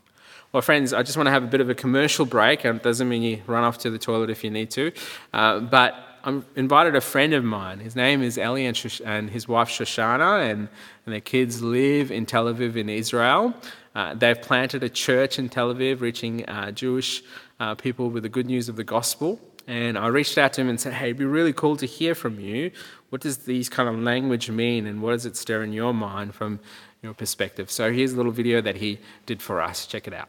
Well, 0.52 0.62
friends, 0.62 0.92
I 0.92 1.02
just 1.02 1.18
want 1.18 1.26
to 1.26 1.32
have 1.32 1.44
a 1.44 1.48
bit 1.48 1.60
of 1.60 1.68
a 1.68 1.74
commercial 1.74 2.24
break, 2.24 2.64
and 2.64 2.76
it 2.76 2.82
doesn't 2.82 3.08
mean 3.08 3.22
you 3.22 3.42
run 3.46 3.64
off 3.64 3.78
to 3.78 3.90
the 3.90 3.98
toilet 3.98 4.30
if 4.30 4.42
you 4.42 4.50
need 4.50 4.70
to. 4.70 4.92
Uh, 5.34 5.60
but 5.60 5.94
I 6.24 6.40
invited 6.56 6.96
a 6.96 7.00
friend 7.00 7.34
of 7.34 7.44
mine. 7.44 7.80
His 7.80 7.94
name 7.94 8.22
is 8.22 8.38
Eli 8.38 8.60
and, 8.60 8.76
Shosh- 8.76 9.04
and 9.04 9.28
his 9.28 9.46
wife 9.46 9.68
Shoshana, 9.68 10.50
and, 10.50 10.68
and 11.04 11.12
their 11.12 11.20
kids 11.20 11.62
live 11.62 12.10
in 12.10 12.26
Tel 12.26 12.46
Aviv 12.46 12.76
in 12.76 12.88
Israel. 12.88 13.54
Uh, 13.94 14.14
they've 14.14 14.40
planted 14.40 14.82
a 14.82 14.88
church 14.88 15.38
in 15.38 15.48
Tel 15.48 15.74
Aviv, 15.74 16.00
reaching 16.00 16.44
uh, 16.46 16.70
Jewish 16.70 17.22
uh, 17.60 17.74
people 17.74 18.10
with 18.10 18.22
the 18.22 18.28
good 18.28 18.46
news 18.46 18.68
of 18.68 18.76
the 18.76 18.84
gospel. 18.84 19.40
And 19.66 19.98
I 19.98 20.06
reached 20.08 20.38
out 20.38 20.52
to 20.54 20.60
him 20.60 20.68
and 20.68 20.80
said, 20.80 20.92
Hey, 20.92 21.06
it'd 21.06 21.16
be 21.16 21.24
really 21.24 21.52
cool 21.52 21.76
to 21.76 21.86
hear 21.86 22.14
from 22.14 22.38
you. 22.38 22.70
What 23.10 23.20
does 23.20 23.38
these 23.38 23.68
kind 23.68 23.88
of 23.88 23.98
language 23.98 24.50
mean, 24.50 24.86
and 24.86 25.02
what 25.02 25.12
does 25.12 25.26
it 25.26 25.36
stir 25.36 25.62
in 25.64 25.72
your 25.72 25.92
mind 25.92 26.34
from 26.34 26.60
your 27.02 27.14
perspective? 27.14 27.70
So 27.70 27.92
here's 27.92 28.12
a 28.12 28.16
little 28.16 28.32
video 28.32 28.60
that 28.60 28.76
he 28.76 29.00
did 29.26 29.42
for 29.42 29.60
us. 29.60 29.86
Check 29.86 30.06
it 30.06 30.14
out. 30.14 30.28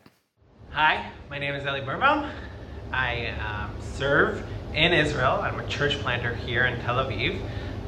Hi, 0.71 1.11
my 1.29 1.37
name 1.37 1.53
is 1.53 1.63
Eli 1.63 1.81
Birnbaum. 1.81 2.29
I 2.91 3.27
um, 3.27 3.71
serve 3.93 4.43
in 4.73 4.93
Israel. 4.93 5.39
I'm 5.41 5.59
a 5.59 5.67
church 5.67 5.99
planter 5.99 6.33
here 6.35 6.65
in 6.65 6.79
Tel 6.81 6.95
Aviv. 6.95 7.39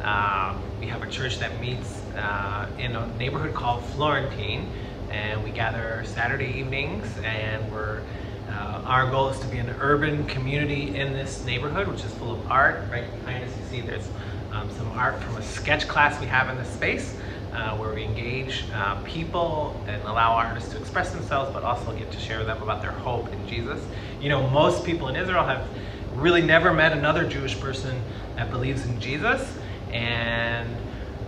Um, 0.04 0.62
we 0.80 0.88
have 0.88 1.04
a 1.04 1.10
church 1.10 1.40
that 1.40 1.60
meets 1.60 2.00
uh, 2.16 2.70
in 2.78 2.96
a 2.96 3.08
neighborhood 3.18 3.54
called 3.54 3.84
Florentine, 3.86 4.70
and 5.10 5.44
we 5.44 5.52
gather 5.52 6.04
Saturday 6.06 6.54
evenings. 6.58 7.06
And 7.24 7.72
we're 7.72 8.02
uh, 8.50 8.82
our 8.86 9.10
goal 9.10 9.30
is 9.30 9.40
to 9.40 9.48
be 9.48 9.58
an 9.58 9.70
urban 9.80 10.26
community 10.26 10.96
in 10.96 11.14
this 11.14 11.46
neighborhood, 11.46 11.88
which 11.88 12.04
is 12.04 12.14
full 12.16 12.32
of 12.34 12.52
art. 12.52 12.82
Right 12.92 13.10
behind 13.20 13.44
us, 13.44 13.52
you 13.58 13.66
see 13.66 13.82
there's 13.82 14.08
um, 14.52 14.70
some 14.72 14.88
art 14.92 15.22
from 15.22 15.38
a 15.38 15.42
sketch 15.42 15.88
class 15.88 16.20
we 16.20 16.28
have 16.28 16.50
in 16.50 16.58
this 16.58 16.70
space. 16.70 17.16
Uh, 17.54 17.76
where 17.78 17.92
we 17.96 18.04
engage 18.04 18.66
uh, 18.76 19.02
people 19.02 19.76
and 19.88 20.00
allow 20.04 20.34
artists 20.34 20.70
to 20.72 20.78
express 20.78 21.12
themselves, 21.12 21.52
but 21.52 21.64
also 21.64 21.92
get 21.98 22.12
to 22.12 22.20
share 22.20 22.38
with 22.38 22.46
them 22.46 22.62
about 22.62 22.80
their 22.80 22.92
hope 22.92 23.28
in 23.34 23.48
Jesus. 23.48 23.84
You 24.22 24.30
know, 24.30 24.48
most 24.52 24.86
people 24.86 25.08
in 25.08 25.16
Israel 25.16 25.44
have 25.44 25.68
really 26.14 26.44
never 26.44 26.72
met 26.72 26.92
another 26.92 27.28
Jewish 27.28 27.60
person 27.60 28.00
that 28.36 28.52
believes 28.52 28.86
in 28.86 29.02
Jesus, 29.02 29.58
and 29.92 30.70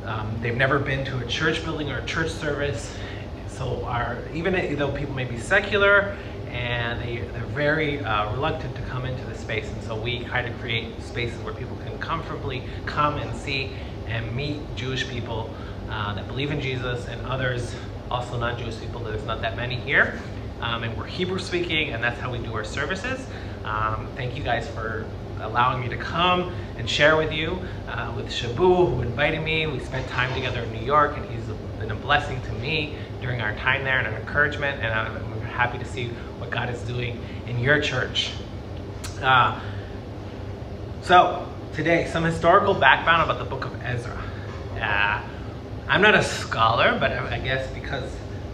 um, 0.06 0.38
they've 0.42 0.56
never 0.56 0.78
been 0.78 1.04
to 1.06 1.18
a 1.18 1.26
church 1.26 1.64
building 1.64 1.90
or 1.90 1.98
a 1.98 2.06
church 2.06 2.30
service. 2.30 2.96
So, 3.48 3.84
our, 3.86 4.20
even 4.32 4.78
though 4.78 4.92
people 4.92 5.16
may 5.16 5.26
be 5.26 5.40
secular 5.40 6.16
and 6.52 7.02
they, 7.02 7.18
they're 7.18 7.46
very 7.46 8.04
uh, 8.04 8.32
reluctant 8.34 8.76
to 8.76 8.82
come 8.84 9.06
into 9.06 9.24
the 9.26 9.36
space, 9.36 9.70
and 9.72 9.84
so 9.84 9.96
we 9.96 10.24
try 10.26 10.42
to 10.42 10.52
create 10.56 11.02
spaces 11.02 11.40
where 11.44 11.54
people 11.54 11.78
can 11.78 11.98
comfortably 12.00 12.64
come 12.86 13.18
and 13.18 13.36
see 13.36 13.72
and 14.08 14.36
meet 14.36 14.60
Jewish 14.76 15.08
people 15.08 15.54
uh, 15.90 16.14
that 16.14 16.28
believe 16.28 16.52
in 16.52 16.62
Jesus 16.62 17.08
and 17.08 17.26
others, 17.26 17.74
also 18.10 18.38
non 18.38 18.58
Jewish 18.58 18.80
people. 18.80 19.02
There's 19.02 19.26
not 19.26 19.42
that 19.42 19.56
many 19.56 19.76
here. 19.76 20.20
Um, 20.62 20.84
and 20.84 20.96
we're 20.96 21.06
Hebrew 21.06 21.40
speaking, 21.40 21.90
and 21.90 22.04
that's 22.04 22.20
how 22.20 22.32
we 22.32 22.38
do 22.38 22.54
our 22.54 22.64
services. 22.64 23.26
Um, 23.64 24.08
thank 24.16 24.38
you 24.38 24.44
guys 24.44 24.68
for 24.68 25.06
allowing 25.40 25.82
me 25.82 25.90
to 25.90 25.98
come 25.98 26.54
and 26.78 26.88
share 26.88 27.18
with 27.18 27.32
you. 27.32 27.60
Uh, 27.88 28.14
with 28.16 28.28
Shabu, 28.28 28.94
who 28.96 29.02
invited 29.02 29.42
me, 29.42 29.66
we 29.66 29.80
spent 29.80 30.08
time 30.10 30.32
together 30.36 30.62
in 30.62 30.72
New 30.72 30.86
York, 30.86 31.18
and 31.18 31.28
he's 31.32 31.44
been 31.80 31.92
a 31.92 31.96
blessing 31.96 32.40
to 32.44 32.52
me 32.54 32.96
during 33.22 33.42
our 33.42 33.56
time 33.56 33.84
there 33.84 33.98
and 33.98 34.08
an 34.08 34.14
encouragement. 34.14 34.82
And 34.84 34.94
I'm 34.94 35.42
happy 35.42 35.80
to 35.80 35.86
see 35.86 36.12
God 36.52 36.70
is 36.70 36.82
doing 36.82 37.20
in 37.48 37.60
your 37.60 37.82
church. 37.82 38.34
Uh, 39.22 39.60
so, 41.02 41.48
today, 41.74 42.08
some 42.08 42.24
historical 42.24 42.74
background 42.74 43.24
about 43.24 43.40
the 43.40 43.50
book 43.50 43.66
of 43.66 43.82
Ezra. 43.82 44.22
Uh, 44.80 45.22
I'm 45.88 46.02
not 46.02 46.14
a 46.14 46.24
scholar, 46.24 46.98
but 47.00 47.12
I 47.12 47.40
guess 47.40 47.72
because 47.74 48.10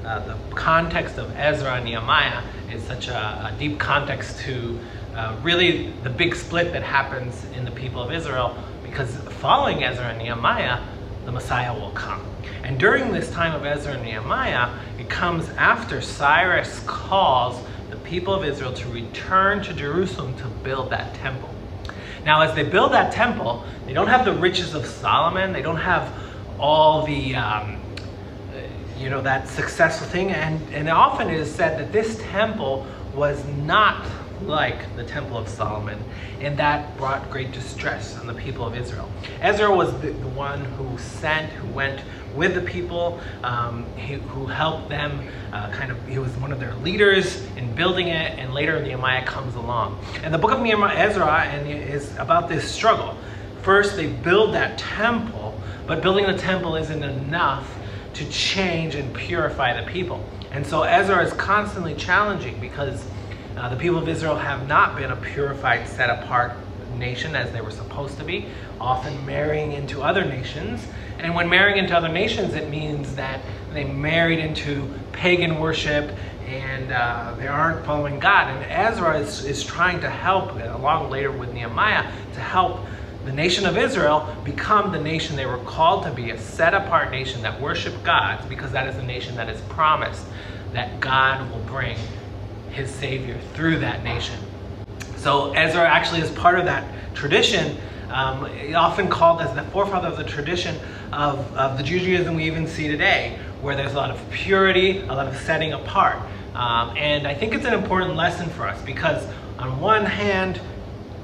uh, 0.06 0.20
the 0.20 0.56
context 0.56 1.18
of 1.18 1.36
Ezra 1.36 1.76
and 1.76 1.86
Nehemiah 1.86 2.44
is 2.72 2.84
such 2.84 3.08
a, 3.08 3.52
a 3.52 3.56
deep 3.58 3.80
context 3.80 4.40
to 4.42 4.80
uh, 5.16 5.36
really 5.42 5.92
the 6.04 6.10
big 6.10 6.36
split 6.36 6.72
that 6.74 6.84
happens 6.84 7.44
in 7.56 7.66
the 7.66 7.72
people 7.72 8.02
of 8.02 8.12
Israel, 8.12 8.56
because 8.84 9.16
following 9.42 9.84
Ezra 9.84 10.06
and 10.06 10.20
Nehemiah, 10.20 10.80
the 11.26 11.32
Messiah 11.32 11.74
will 11.74 11.92
come. 11.92 12.24
And 12.64 12.80
during 12.80 13.12
this 13.12 13.32
time 13.32 13.56
of 13.56 13.66
Ezra 13.66 13.94
and 13.94 14.04
Nehemiah, 14.04 14.70
it 15.00 15.10
comes 15.10 15.50
after 15.58 16.02
Cyrus 16.02 16.82
calls 16.86 17.66
people 18.08 18.34
of 18.34 18.44
Israel 18.44 18.74
to 18.74 18.88
return 18.90 19.62
to 19.64 19.74
Jerusalem 19.74 20.36
to 20.38 20.48
build 20.64 20.90
that 20.92 21.14
temple. 21.16 21.50
Now, 22.26 22.42
as 22.42 22.56
they 22.56 22.64
build 22.64 22.92
that 22.94 23.14
temple, 23.14 23.64
they 23.86 23.94
don't 23.94 24.08
have 24.08 24.26
the 24.26 24.34
riches 24.34 24.74
of 24.74 24.86
Solomon, 24.86 25.54
they 25.54 25.62
don't 25.62 25.78
have 25.78 26.12
all 26.60 27.06
the 27.06 27.36
um, 27.36 27.78
you 28.98 29.10
know 29.10 29.22
that 29.22 29.48
successful 29.48 30.08
thing. 30.08 30.32
And 30.32 30.62
and 30.74 30.90
often 30.90 31.30
it 31.30 31.40
is 31.40 31.54
said 31.54 31.80
that 31.80 31.92
this 31.92 32.18
temple 32.30 32.86
was 33.14 33.44
not 33.64 34.06
like 34.44 34.96
the 34.96 35.04
temple 35.04 35.38
of 35.38 35.48
solomon 35.50 35.98
and 36.42 36.58
that 36.60 36.96
brought 36.98 37.28
great 37.32 37.52
distress 37.52 38.18
on 38.20 38.28
the 38.28 38.34
people 38.34 38.66
of 38.66 38.76
israel. 38.76 39.10
Ezra 39.42 39.76
was 39.76 39.92
the, 40.02 40.12
the 40.12 40.28
one 40.30 40.64
who 40.64 40.98
sent 40.98 41.52
who 41.54 41.68
went 41.74 42.02
with 42.38 42.54
the 42.54 42.62
people 42.62 43.20
um, 43.44 43.84
who 44.08 44.46
helped 44.46 44.88
them 44.88 45.28
uh, 45.52 45.70
kind 45.72 45.92
of 45.92 46.08
he 46.08 46.20
was 46.20 46.32
one 46.38 46.54
of 46.54 46.60
their 46.60 46.76
leaders 46.76 47.46
in 47.58 47.74
building 47.76 48.08
it 48.08 48.40
and 48.40 48.54
later 48.54 48.82
nehemiah 48.82 49.26
comes 49.26 49.56
along 49.56 50.00
and 50.24 50.34
the 50.34 50.38
book 50.38 50.52
of 50.52 50.62
nehemiah 50.62 50.96
ezra 50.96 51.42
and 51.42 51.68
is 51.68 52.16
about 52.18 52.48
this 52.48 52.70
struggle 52.70 53.18
first 53.64 53.96
they 53.96 54.08
build 54.08 54.54
that 54.54 54.78
temple 54.78 55.60
but 55.88 56.02
building 56.02 56.26
the 56.28 56.38
temple 56.38 56.76
isn't 56.76 57.04
enough 57.04 57.78
to 58.18 58.28
change 58.30 58.96
and 58.96 59.14
purify 59.14 59.80
the 59.80 59.90
people. 59.92 60.24
And 60.52 60.66
so 60.66 60.82
Ezra 60.82 61.24
is 61.24 61.32
constantly 61.34 61.94
challenging 61.94 62.60
because 62.60 63.06
uh, 63.56 63.70
the 63.70 63.76
people 63.76 64.00
of 64.00 64.10
Israel 64.10 64.36
have 64.36 64.68
not 64.68 64.96
been 64.98 65.12
a 65.12 65.16
purified, 65.16 65.88
set 65.88 66.10
apart 66.10 66.54
nation 66.98 67.36
as 67.36 67.52
they 67.52 67.62
were 67.62 67.72
supposed 67.72 68.18
to 68.18 68.24
be, 68.24 68.48
often 68.82 69.24
marrying 69.24 69.74
into 69.74 70.02
other 70.02 70.26
nations. 70.26 70.88
And 71.20 71.34
when 71.34 71.50
marrying 71.50 71.78
into 71.78 71.96
other 71.96 72.10
nations, 72.10 72.54
it 72.54 72.70
means 72.70 73.16
that 73.16 73.42
they 73.74 73.84
married 73.84 74.40
into 74.40 74.94
pagan 75.12 75.60
worship 75.60 76.16
and 76.48 76.92
uh, 76.92 77.36
they 77.38 77.48
aren't 77.48 77.86
following 77.86 78.20
God. 78.20 78.48
And 78.48 78.72
Ezra 78.72 79.20
is, 79.20 79.44
is 79.44 79.64
trying 79.64 80.00
to 80.02 80.10
help, 80.10 80.52
along 80.52 81.10
later 81.10 81.32
with 81.32 81.54
Nehemiah, 81.54 82.10
to 82.34 82.40
help 82.40 82.80
the 83.26 83.34
nation 83.34 83.66
of 83.66 83.78
Israel 83.78 84.34
become 84.46 84.92
the 84.94 85.00
nation 85.00 85.36
they 85.36 85.46
were 85.46 85.58
called 85.60 86.04
to 86.04 86.12
be, 86.12 86.30
a 86.30 86.40
set 86.40 86.74
apart 86.74 87.12
nation 87.12 87.42
that 87.42 87.60
worship 87.60 87.94
God, 88.04 88.48
because 88.48 88.72
that 88.72 88.88
is 88.88 88.96
a 88.96 89.04
nation 89.04 89.36
that 89.36 89.50
is 89.50 89.60
promised 89.64 90.26
that 90.72 91.00
God 91.02 91.52
will 91.52 91.60
bring 91.62 91.98
his 92.72 92.90
Savior 92.90 93.38
through 93.54 93.80
that 93.80 94.04
nation. 94.04 94.40
So 95.18 95.52
Ezra 95.54 95.90
actually 95.90 96.22
is 96.22 96.32
part 96.32 96.58
of 96.58 96.66
that 96.66 96.88
tradition, 97.16 97.78
um, 98.10 98.50
often 98.76 99.10
called 99.10 99.42
as 99.42 99.54
the 99.56 99.64
forefather 99.72 100.08
of 100.08 100.16
the 100.16 100.24
tradition 100.24 100.78
of, 101.12 101.56
of 101.56 101.78
the 101.78 101.84
Judaism 101.84 102.36
we 102.36 102.46
even 102.46 102.68
see 102.68 102.88
today, 102.88 103.40
where 103.62 103.76
there's 103.76 103.94
a 103.94 103.98
lot 103.98 104.12
of 104.12 104.30
purity, 104.30 105.00
a 105.00 105.14
lot 105.14 105.28
of 105.28 105.38
setting 105.38 105.74
apart. 105.74 106.18
Um, 106.54 106.96
and 106.98 107.28
I 107.28 107.34
think 107.34 107.54
it's 107.54 107.66
an 107.66 107.74
important 107.74 108.16
lesson 108.16 108.50
for 108.50 108.68
us 108.68 108.82
because, 108.82 109.28
on 109.60 109.80
one 109.80 110.06
hand, 110.06 110.60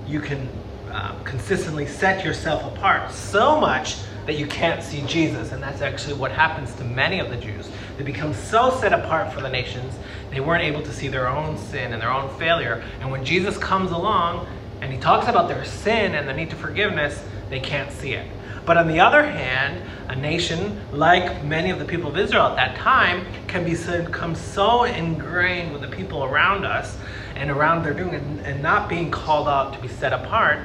you 0.07 0.19
can 0.19 0.47
um, 0.91 1.23
consistently 1.23 1.85
set 1.85 2.23
yourself 2.23 2.63
apart 2.75 3.11
so 3.11 3.59
much 3.59 3.97
that 4.25 4.37
you 4.37 4.45
can't 4.47 4.83
see 4.83 5.01
Jesus. 5.07 5.51
And 5.51 5.61
that's 5.61 5.81
actually 5.81 6.13
what 6.13 6.31
happens 6.31 6.73
to 6.75 6.83
many 6.83 7.19
of 7.19 7.29
the 7.29 7.37
Jews. 7.37 7.69
They 7.97 8.03
become 8.03 8.33
so 8.33 8.71
set 8.79 8.93
apart 8.93 9.33
for 9.33 9.41
the 9.41 9.49
nations, 9.49 9.93
they 10.31 10.39
weren't 10.39 10.63
able 10.63 10.81
to 10.81 10.91
see 10.91 11.07
their 11.07 11.27
own 11.27 11.57
sin 11.57 11.93
and 11.93 12.01
their 12.01 12.11
own 12.11 12.35
failure. 12.37 12.83
And 13.01 13.11
when 13.11 13.23
Jesus 13.23 13.57
comes 13.57 13.91
along 13.91 14.47
and 14.81 14.91
he 14.91 14.99
talks 14.99 15.27
about 15.27 15.47
their 15.47 15.63
sin 15.65 16.15
and 16.15 16.27
the 16.27 16.33
need 16.33 16.49
to 16.51 16.55
forgiveness, 16.55 17.23
they 17.49 17.59
can't 17.59 17.91
see 17.91 18.13
it. 18.13 18.27
But 18.65 18.77
on 18.77 18.87
the 18.87 18.99
other 18.99 19.23
hand, 19.23 19.81
a 20.07 20.15
nation 20.15 20.79
like 20.91 21.43
many 21.43 21.69
of 21.69 21.79
the 21.79 21.85
people 21.85 22.09
of 22.09 22.17
Israel 22.17 22.47
at 22.47 22.55
that 22.55 22.77
time 22.77 23.25
can 23.47 23.63
become 23.65 24.35
so 24.35 24.83
ingrained 24.83 25.73
with 25.73 25.81
the 25.81 25.87
people 25.87 26.23
around 26.23 26.65
us 26.65 26.97
and 27.35 27.49
around 27.49 27.83
their 27.83 27.93
doing 27.93 28.15
and, 28.15 28.39
and 28.41 28.61
not 28.61 28.87
being 28.87 29.11
called 29.11 29.47
out 29.47 29.73
to 29.73 29.79
be 29.79 29.87
set 29.87 30.13
apart 30.13 30.59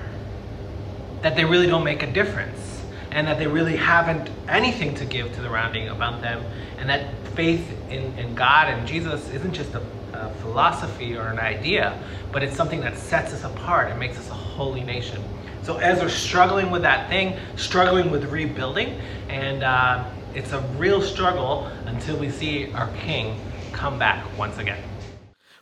that 1.22 1.34
they 1.34 1.44
really 1.44 1.66
don't 1.66 1.84
make 1.84 2.02
a 2.02 2.12
difference 2.12 2.82
and 3.10 3.26
that 3.26 3.38
they 3.38 3.46
really 3.46 3.76
haven't 3.76 4.30
anything 4.48 4.94
to 4.94 5.04
give 5.04 5.34
to 5.34 5.40
the 5.40 5.48
rounding 5.50 5.88
about 5.88 6.20
them. 6.20 6.44
And 6.78 6.88
that 6.90 7.06
faith 7.38 7.70
in, 7.88 8.18
in 8.18 8.34
god 8.34 8.66
and 8.66 8.84
jesus 8.84 9.30
isn't 9.30 9.52
just 9.52 9.72
a, 9.74 9.82
a 10.12 10.28
philosophy 10.42 11.16
or 11.16 11.28
an 11.28 11.38
idea 11.38 11.96
but 12.32 12.42
it's 12.42 12.56
something 12.56 12.80
that 12.80 12.98
sets 12.98 13.32
us 13.32 13.44
apart 13.44 13.88
and 13.88 14.00
makes 14.00 14.18
us 14.18 14.28
a 14.28 14.34
holy 14.34 14.82
nation 14.82 15.22
so 15.68 15.76
ezra's 15.76 16.14
struggling 16.14 16.70
with 16.70 16.80
that 16.80 17.08
thing 17.10 17.36
struggling 17.56 18.10
with 18.10 18.24
rebuilding 18.32 18.98
and 19.28 19.62
uh, 19.62 20.02
it's 20.34 20.52
a 20.52 20.60
real 20.78 21.02
struggle 21.02 21.66
until 21.84 22.16
we 22.16 22.30
see 22.30 22.72
our 22.72 22.88
king 22.92 23.38
come 23.72 23.98
back 23.98 24.24
once 24.38 24.56
again 24.56 24.82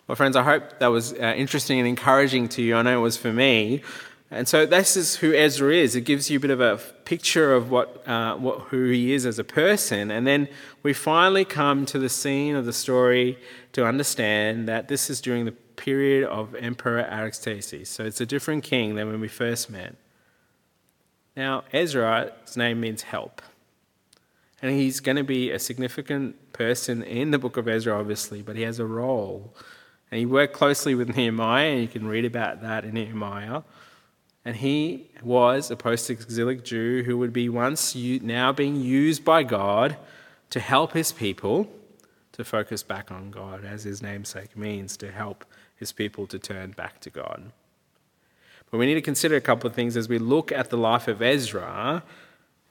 well, 0.06 0.14
friends, 0.14 0.36
I 0.36 0.44
hope 0.44 0.78
that 0.78 0.86
was 0.86 1.14
uh, 1.14 1.34
interesting 1.36 1.80
and 1.80 1.88
encouraging 1.88 2.48
to 2.50 2.62
you. 2.62 2.76
I 2.76 2.82
know 2.82 2.96
it 2.96 3.02
was 3.02 3.16
for 3.16 3.32
me. 3.32 3.82
And 4.30 4.46
so 4.46 4.64
this 4.64 4.96
is 4.96 5.16
who 5.16 5.32
Ezra 5.34 5.74
is. 5.74 5.96
It 5.96 6.02
gives 6.02 6.30
you 6.30 6.38
a 6.38 6.40
bit 6.40 6.52
of 6.52 6.60
a 6.60 6.76
picture 7.04 7.52
of 7.52 7.72
what, 7.72 8.06
uh, 8.06 8.36
what, 8.36 8.60
who 8.68 8.88
he 8.90 9.12
is 9.12 9.26
as 9.26 9.40
a 9.40 9.44
person. 9.44 10.12
And 10.12 10.24
then 10.24 10.48
we 10.84 10.92
finally 10.92 11.44
come 11.44 11.86
to 11.86 11.98
the 11.98 12.08
scene 12.08 12.54
of 12.54 12.66
the 12.66 12.72
story 12.72 13.36
to 13.72 13.84
understand 13.84 14.68
that 14.68 14.86
this 14.86 15.10
is 15.10 15.20
during 15.20 15.44
the 15.44 15.54
period 15.76 16.28
of 16.28 16.54
Emperor 16.54 17.04
Artaxerxes. 17.04 17.88
So 17.88 18.04
it's 18.04 18.20
a 18.20 18.26
different 18.26 18.64
king 18.64 18.94
than 18.94 19.08
when 19.08 19.20
we 19.20 19.28
first 19.28 19.70
met. 19.70 19.94
Now, 21.36 21.64
Ezra's 21.72 22.56
name 22.56 22.80
means 22.80 23.02
help. 23.02 23.42
And 24.62 24.72
he's 24.72 25.00
going 25.00 25.16
to 25.16 25.24
be 25.24 25.50
a 25.50 25.58
significant 25.58 26.52
person 26.52 27.02
in 27.02 27.30
the 27.30 27.38
book 27.38 27.56
of 27.56 27.68
Ezra, 27.68 27.98
obviously, 27.98 28.40
but 28.42 28.56
he 28.56 28.62
has 28.62 28.78
a 28.78 28.86
role. 28.86 29.54
And 30.10 30.18
he 30.18 30.26
worked 30.26 30.54
closely 30.54 30.94
with 30.94 31.14
Nehemiah, 31.16 31.72
and 31.72 31.82
you 31.82 31.88
can 31.88 32.06
read 32.06 32.24
about 32.24 32.62
that 32.62 32.84
in 32.84 32.94
Nehemiah 32.94 33.62
and 34.46 34.54
he 34.54 35.10
was 35.24 35.72
a 35.72 35.76
post 35.76 36.08
exilic 36.08 36.64
Jew 36.64 37.02
who 37.02 37.18
would 37.18 37.32
be 37.32 37.48
once 37.48 37.96
now 37.96 38.52
being 38.52 38.76
used 38.76 39.24
by 39.24 39.42
God 39.42 39.96
to 40.50 40.60
help 40.60 40.92
his 40.92 41.10
people 41.10 41.68
to 42.30 42.44
focus 42.44 42.84
back 42.84 43.10
on 43.10 43.32
God, 43.32 43.64
as 43.64 43.82
his 43.82 44.00
namesake 44.00 44.56
means, 44.56 44.96
to 44.98 45.10
help 45.10 45.44
his 45.76 45.92
people 45.92 46.26
to 46.26 46.38
turn 46.38 46.72
back 46.72 47.00
to 47.00 47.10
God. 47.10 47.52
But 48.70 48.78
we 48.78 48.86
need 48.86 48.94
to 48.94 49.02
consider 49.02 49.36
a 49.36 49.40
couple 49.40 49.68
of 49.68 49.74
things 49.74 49.96
as 49.96 50.08
we 50.08 50.18
look 50.18 50.50
at 50.50 50.70
the 50.70 50.76
life 50.76 51.06
of 51.06 51.22
Ezra, 51.22 52.02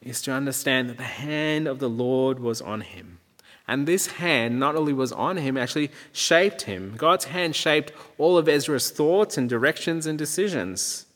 is 0.02 0.22
to 0.24 0.32
understand 0.32 0.90
that 0.90 0.98
the 0.98 1.04
hand 1.04 1.68
of 1.68 1.80
the 1.80 1.90
Lord 1.90 2.40
was 2.40 2.62
on 2.62 2.82
him. 2.82 3.20
And 3.68 3.88
this 3.88 4.08
hand 4.08 4.60
not 4.60 4.76
only 4.76 4.94
was 4.94 5.12
on 5.12 5.38
him, 5.38 5.58
actually 5.58 5.92
shaped 6.12 6.64
him. 6.64 6.96
God's 6.98 7.26
hand 7.26 7.56
shaped 7.56 7.92
all 8.18 8.38
of 8.38 8.48
Ezra's 8.48 8.92
thoughts 8.92 9.38
and 9.38 9.50
directions 9.50 10.06
and 10.06 10.18
decisions. 10.18 11.08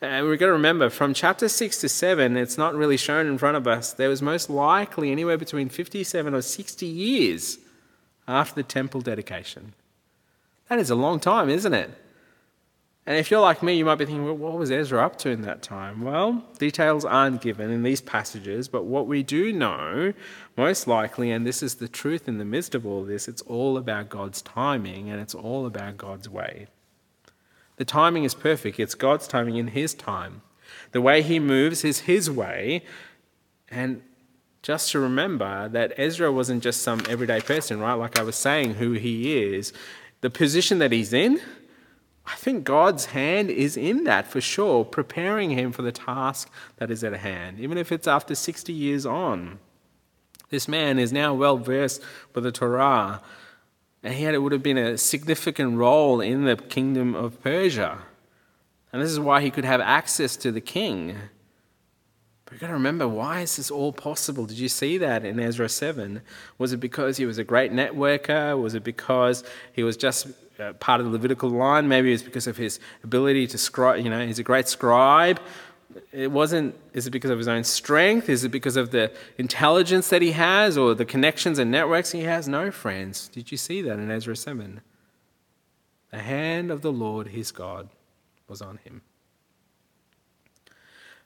And 0.00 0.26
we've 0.26 0.40
got 0.40 0.46
to 0.46 0.52
remember 0.52 0.90
from 0.90 1.14
chapter 1.14 1.48
6 1.48 1.80
to 1.80 1.88
7, 1.88 2.36
it's 2.36 2.58
not 2.58 2.74
really 2.74 2.96
shown 2.96 3.28
in 3.28 3.38
front 3.38 3.56
of 3.56 3.68
us, 3.68 3.92
there 3.92 4.08
was 4.08 4.20
most 4.20 4.50
likely 4.50 5.12
anywhere 5.12 5.38
between 5.38 5.68
57 5.68 6.34
or 6.34 6.42
60 6.42 6.86
years 6.86 7.58
after 8.26 8.56
the 8.56 8.64
temple 8.64 9.00
dedication. 9.00 9.74
That 10.72 10.78
is 10.78 10.88
a 10.88 10.94
long 10.94 11.20
time, 11.20 11.50
isn't 11.50 11.74
it? 11.74 11.90
And 13.04 13.18
if 13.18 13.30
you're 13.30 13.42
like 13.42 13.62
me, 13.62 13.74
you 13.74 13.84
might 13.84 13.96
be 13.96 14.06
thinking, 14.06 14.24
well, 14.24 14.34
what 14.34 14.54
was 14.54 14.70
Ezra 14.70 15.04
up 15.04 15.18
to 15.18 15.28
in 15.28 15.42
that 15.42 15.60
time? 15.60 16.00
Well, 16.00 16.42
details 16.58 17.04
aren't 17.04 17.42
given 17.42 17.70
in 17.70 17.82
these 17.82 18.00
passages, 18.00 18.68
but 18.68 18.84
what 18.84 19.06
we 19.06 19.22
do 19.22 19.52
know, 19.52 20.14
most 20.56 20.86
likely, 20.86 21.30
and 21.30 21.46
this 21.46 21.62
is 21.62 21.74
the 21.74 21.88
truth 21.88 22.26
in 22.26 22.38
the 22.38 22.46
midst 22.46 22.74
of 22.74 22.86
all 22.86 23.04
this, 23.04 23.28
it's 23.28 23.42
all 23.42 23.76
about 23.76 24.08
God's 24.08 24.40
timing 24.40 25.10
and 25.10 25.20
it's 25.20 25.34
all 25.34 25.66
about 25.66 25.98
God's 25.98 26.30
way. 26.30 26.68
The 27.76 27.84
timing 27.84 28.24
is 28.24 28.34
perfect, 28.34 28.80
it's 28.80 28.94
God's 28.94 29.28
timing 29.28 29.56
in 29.56 29.68
His 29.68 29.92
time. 29.92 30.40
The 30.92 31.02
way 31.02 31.20
He 31.20 31.38
moves 31.38 31.84
is 31.84 31.98
His 32.00 32.30
way. 32.30 32.82
And 33.68 34.00
just 34.62 34.92
to 34.92 35.00
remember 35.00 35.68
that 35.68 35.92
Ezra 35.98 36.30
wasn't 36.32 36.62
just 36.62 36.82
some 36.82 37.02
everyday 37.08 37.40
person, 37.40 37.80
right? 37.80 37.94
Like 37.94 38.18
I 38.18 38.22
was 38.22 38.36
saying, 38.36 38.74
who 38.74 38.92
he 38.92 39.36
is, 39.36 39.72
the 40.22 40.30
position 40.30 40.78
that 40.78 40.90
he's 40.90 41.12
in 41.12 41.40
I 42.26 42.34
think 42.36 42.64
God's 42.64 43.06
hand 43.06 43.50
is 43.50 43.76
in 43.76 44.04
that 44.04 44.26
for 44.28 44.40
sure, 44.40 44.84
preparing 44.84 45.50
him 45.50 45.72
for 45.72 45.82
the 45.82 45.92
task 45.92 46.50
that 46.76 46.90
is 46.90 47.02
at 47.02 47.14
hand, 47.14 47.58
even 47.58 47.76
if 47.76 47.90
it's 47.90 48.06
after 48.06 48.34
60 48.34 48.72
years 48.72 49.04
on. 49.04 49.58
This 50.50 50.68
man 50.68 50.98
is 50.98 51.12
now 51.12 51.34
well 51.34 51.56
versed 51.56 52.02
with 52.34 52.44
the 52.44 52.52
Torah, 52.52 53.20
and 54.02 54.14
had, 54.14 54.34
it 54.34 54.38
would 54.38 54.52
have 54.52 54.62
been 54.62 54.78
a 54.78 54.98
significant 54.98 55.76
role 55.76 56.20
in 56.20 56.44
the 56.44 56.56
kingdom 56.56 57.14
of 57.14 57.42
Persia. 57.42 57.98
And 58.92 59.00
this 59.00 59.10
is 59.10 59.20
why 59.20 59.40
he 59.40 59.50
could 59.50 59.64
have 59.64 59.80
access 59.80 60.36
to 60.38 60.52
the 60.52 60.60
king. 60.60 61.16
But 62.52 62.56
you've 62.56 62.60
got 62.60 62.66
to 62.66 62.74
remember, 62.74 63.08
why 63.08 63.40
is 63.40 63.56
this 63.56 63.70
all 63.70 63.94
possible? 63.94 64.44
Did 64.44 64.58
you 64.58 64.68
see 64.68 64.98
that 64.98 65.24
in 65.24 65.40
Ezra 65.40 65.70
7? 65.70 66.20
Was 66.58 66.74
it 66.74 66.80
because 66.80 67.16
he 67.16 67.24
was 67.24 67.38
a 67.38 67.44
great 67.44 67.72
networker? 67.72 68.60
Was 68.60 68.74
it 68.74 68.84
because 68.84 69.42
he 69.72 69.82
was 69.82 69.96
just 69.96 70.26
uh, 70.60 70.74
part 70.74 71.00
of 71.00 71.06
the 71.06 71.12
Levitical 71.12 71.48
line. 71.48 71.88
Maybe 71.88 72.12
it's 72.12 72.22
because 72.22 72.46
of 72.46 72.58
his 72.58 72.78
ability 73.02 73.46
to 73.46 73.56
scribe, 73.56 74.04
you 74.04 74.10
know, 74.10 74.26
he's 74.26 74.38
a 74.38 74.42
great 74.42 74.68
scribe. 74.68 75.40
It 76.12 76.30
wasn't, 76.30 76.74
is 76.92 77.06
it 77.06 77.10
because 77.10 77.30
of 77.30 77.38
his 77.38 77.48
own 77.48 77.64
strength? 77.64 78.28
Is 78.28 78.44
it 78.44 78.50
because 78.50 78.76
of 78.76 78.90
the 78.90 79.10
intelligence 79.38 80.10
that 80.10 80.20
he 80.20 80.32
has 80.32 80.76
or 80.76 80.94
the 80.94 81.06
connections 81.06 81.58
and 81.58 81.70
networks 81.70 82.12
he 82.12 82.24
has? 82.24 82.48
No, 82.48 82.70
friends. 82.70 83.28
Did 83.28 83.50
you 83.50 83.56
see 83.56 83.80
that 83.80 83.98
in 83.98 84.10
Ezra 84.10 84.36
7? 84.36 84.82
The 86.10 86.18
hand 86.18 86.70
of 86.70 86.82
the 86.82 86.92
Lord, 86.92 87.28
his 87.28 87.50
God, 87.50 87.88
was 88.46 88.60
on 88.60 88.78
him. 88.84 89.00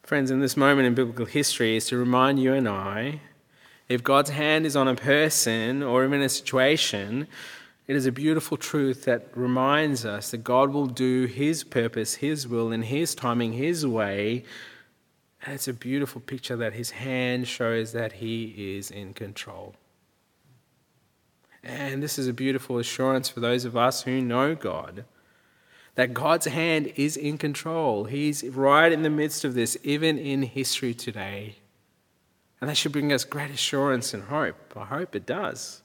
Friends, 0.06 0.30
in 0.30 0.38
this 0.38 0.56
moment 0.56 0.86
in 0.86 0.94
biblical 0.94 1.26
history 1.26 1.74
is 1.74 1.86
to 1.86 1.96
remind 1.96 2.38
you 2.38 2.54
and 2.54 2.68
I 2.68 3.22
if 3.88 4.04
God's 4.04 4.30
hand 4.30 4.64
is 4.64 4.76
on 4.76 4.86
a 4.86 4.94
person 4.94 5.82
or 5.82 6.04
even 6.04 6.22
a 6.22 6.28
situation, 6.28 7.26
it 7.88 7.96
is 7.96 8.06
a 8.06 8.12
beautiful 8.12 8.56
truth 8.56 9.04
that 9.06 9.26
reminds 9.34 10.04
us 10.04 10.30
that 10.30 10.44
God 10.44 10.72
will 10.72 10.86
do 10.86 11.24
His 11.24 11.64
purpose, 11.64 12.14
His 12.14 12.46
will, 12.46 12.70
in 12.70 12.82
His 12.82 13.16
timing, 13.16 13.54
His 13.54 13.84
way. 13.84 14.44
And 15.44 15.56
it's 15.56 15.66
a 15.66 15.72
beautiful 15.72 16.20
picture 16.20 16.54
that 16.54 16.74
His 16.74 16.90
hand 16.90 17.48
shows 17.48 17.90
that 17.90 18.12
He 18.12 18.76
is 18.76 18.92
in 18.92 19.12
control. 19.12 19.74
And 21.64 22.00
this 22.00 22.16
is 22.16 22.28
a 22.28 22.32
beautiful 22.32 22.78
assurance 22.78 23.28
for 23.28 23.40
those 23.40 23.64
of 23.64 23.76
us 23.76 24.04
who 24.04 24.20
know 24.20 24.54
God 24.54 25.04
that 25.96 26.14
God's 26.14 26.46
hand 26.46 26.92
is 26.96 27.16
in 27.16 27.38
control. 27.38 28.04
He's 28.04 28.44
right 28.44 28.92
in 28.92 29.02
the 29.02 29.10
midst 29.10 29.44
of 29.44 29.54
this, 29.54 29.76
even 29.82 30.18
in 30.18 30.42
history 30.42 30.94
today. 30.94 31.56
And 32.60 32.70
that 32.70 32.76
should 32.76 32.92
bring 32.92 33.12
us 33.12 33.24
great 33.24 33.50
assurance 33.50 34.14
and 34.14 34.24
hope. 34.24 34.74
I 34.76 34.84
hope 34.84 35.16
it 35.16 35.26
does. 35.26 35.82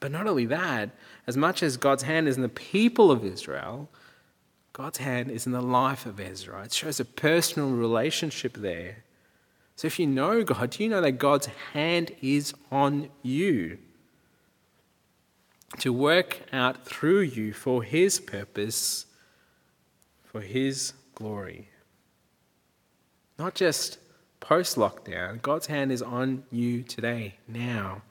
But 0.00 0.10
not 0.10 0.26
only 0.26 0.46
that, 0.46 0.90
as 1.26 1.36
much 1.36 1.62
as 1.62 1.76
God's 1.76 2.04
hand 2.04 2.26
is 2.26 2.36
in 2.36 2.42
the 2.42 2.48
people 2.48 3.10
of 3.10 3.24
Israel, 3.24 3.88
God's 4.72 4.98
hand 4.98 5.30
is 5.30 5.46
in 5.46 5.52
the 5.52 5.60
life 5.60 6.06
of 6.06 6.18
Ezra. 6.18 6.64
It 6.64 6.72
shows 6.72 6.98
a 6.98 7.04
personal 7.04 7.70
relationship 7.70 8.54
there. 8.54 9.04
So 9.76 9.86
if 9.86 9.98
you 9.98 10.06
know 10.06 10.42
God, 10.44 10.70
do 10.70 10.84
you 10.84 10.88
know 10.88 11.00
that 11.00 11.12
God's 11.12 11.46
hand 11.72 12.12
is 12.20 12.54
on 12.70 13.10
you 13.22 13.78
to 15.78 15.92
work 15.92 16.40
out 16.52 16.84
through 16.84 17.20
you 17.20 17.52
for 17.52 17.82
His 17.82 18.20
purpose, 18.20 19.06
for 20.24 20.40
His 20.40 20.92
glory? 21.14 21.68
Not 23.38 23.54
just 23.54 23.98
post 24.40 24.76
lockdown, 24.76 25.40
God's 25.42 25.66
hand 25.66 25.92
is 25.92 26.02
on 26.02 26.44
you 26.50 26.82
today, 26.82 27.36
now 27.48 28.02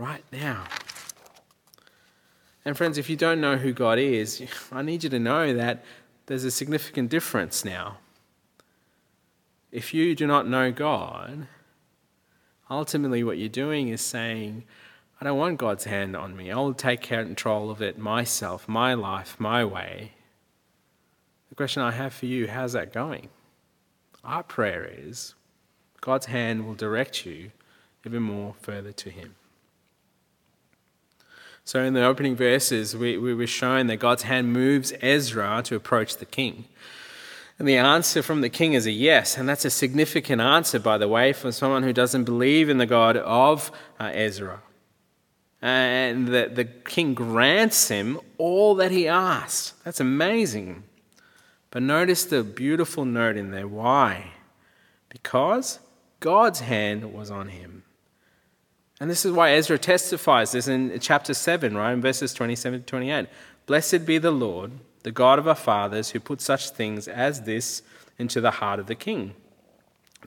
right 0.00 0.24
now. 0.32 0.64
And, 2.64 2.76
friends, 2.76 2.98
if 2.98 3.08
you 3.08 3.16
don't 3.16 3.40
know 3.40 3.56
who 3.56 3.72
God 3.72 3.98
is, 3.98 4.42
I 4.72 4.82
need 4.82 5.04
you 5.04 5.10
to 5.10 5.18
know 5.18 5.54
that 5.54 5.84
there's 6.26 6.44
a 6.44 6.50
significant 6.50 7.10
difference 7.10 7.64
now. 7.64 7.98
If 9.70 9.94
you 9.94 10.16
do 10.16 10.26
not 10.26 10.48
know 10.48 10.72
God, 10.72 11.46
ultimately 12.70 13.22
what 13.22 13.38
you're 13.38 13.48
doing 13.48 13.88
is 13.88 14.00
saying, 14.00 14.64
I 15.20 15.24
don't 15.24 15.38
want 15.38 15.58
God's 15.58 15.84
hand 15.84 16.16
on 16.16 16.34
me. 16.34 16.50
I'll 16.50 16.72
take 16.72 17.02
care 17.02 17.20
and 17.20 17.28
control 17.28 17.70
of 17.70 17.82
it 17.82 17.98
myself, 17.98 18.66
my 18.66 18.94
life, 18.94 19.38
my 19.38 19.64
way. 19.64 20.12
The 21.50 21.54
question 21.54 21.82
I 21.82 21.90
have 21.90 22.14
for 22.14 22.26
you 22.26 22.48
how's 22.48 22.72
that 22.72 22.92
going? 22.92 23.28
Our 24.24 24.42
prayer 24.42 24.90
is 24.90 25.34
God's 26.00 26.26
hand 26.26 26.66
will 26.66 26.74
direct 26.74 27.26
you 27.26 27.50
even 28.06 28.22
more 28.22 28.54
further 28.62 28.92
to 28.92 29.10
Him. 29.10 29.34
So, 31.64 31.82
in 31.82 31.92
the 31.92 32.02
opening 32.02 32.34
verses, 32.34 32.96
we, 32.96 33.18
we 33.18 33.34
were 33.34 33.46
shown 33.46 33.88
that 33.88 33.98
God's 33.98 34.22
hand 34.22 34.52
moves 34.52 34.94
Ezra 35.02 35.60
to 35.66 35.76
approach 35.76 36.16
the 36.16 36.24
king. 36.24 36.64
And 37.58 37.68
the 37.68 37.76
answer 37.76 38.22
from 38.22 38.40
the 38.40 38.48
king 38.48 38.72
is 38.72 38.86
a 38.86 38.90
yes. 38.90 39.36
And 39.36 39.46
that's 39.46 39.66
a 39.66 39.70
significant 39.70 40.40
answer, 40.40 40.78
by 40.78 40.96
the 40.96 41.08
way, 41.08 41.34
for 41.34 41.52
someone 41.52 41.82
who 41.82 41.92
doesn't 41.92 42.24
believe 42.24 42.70
in 42.70 42.78
the 42.78 42.86
God 42.86 43.18
of 43.18 43.70
uh, 44.00 44.10
Ezra. 44.14 44.62
And 45.62 46.28
the, 46.28 46.50
the 46.52 46.64
king 46.64 47.14
grants 47.14 47.88
him 47.88 48.18
all 48.38 48.74
that 48.76 48.90
he 48.90 49.06
asked. 49.06 49.82
That's 49.84 50.00
amazing. 50.00 50.84
But 51.70 51.82
notice 51.82 52.24
the 52.24 52.42
beautiful 52.42 53.04
note 53.04 53.36
in 53.36 53.50
there. 53.50 53.68
Why? 53.68 54.32
Because 55.08 55.78
God's 56.18 56.60
hand 56.60 57.12
was 57.12 57.30
on 57.30 57.48
him. 57.48 57.84
And 59.00 59.10
this 59.10 59.24
is 59.24 59.32
why 59.32 59.52
Ezra 59.52 59.78
testifies 59.78 60.52
this 60.52 60.68
in 60.68 60.98
chapter 61.00 61.32
7, 61.32 61.76
right, 61.76 61.92
in 61.92 62.02
verses 62.02 62.34
27 62.34 62.80
to 62.80 62.86
28. 62.86 63.26
Blessed 63.66 64.04
be 64.04 64.18
the 64.18 64.30
Lord, 64.30 64.72
the 65.04 65.12
God 65.12 65.38
of 65.38 65.48
our 65.48 65.54
fathers, 65.54 66.10
who 66.10 66.20
put 66.20 66.42
such 66.42 66.70
things 66.70 67.08
as 67.08 67.42
this 67.42 67.82
into 68.18 68.40
the 68.42 68.50
heart 68.50 68.78
of 68.78 68.86
the 68.86 68.94
king, 68.94 69.34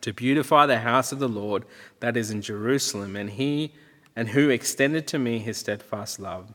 to 0.02 0.12
beautify 0.12 0.65
the 0.65 0.80
house 0.80 1.12
of 1.12 1.19
the 1.19 1.30
Lord 1.30 1.65
that 2.00 2.17
is 2.17 2.32
in 2.32 2.41
Jerusalem, 2.41 3.15
and 3.15 3.30
he 3.30 3.74
and 4.15 4.30
who 4.30 4.49
extended 4.49 5.08
to 5.08 5.19
me 5.19 5.39
his 5.39 5.58
steadfast 5.58 6.19
love 6.19 6.54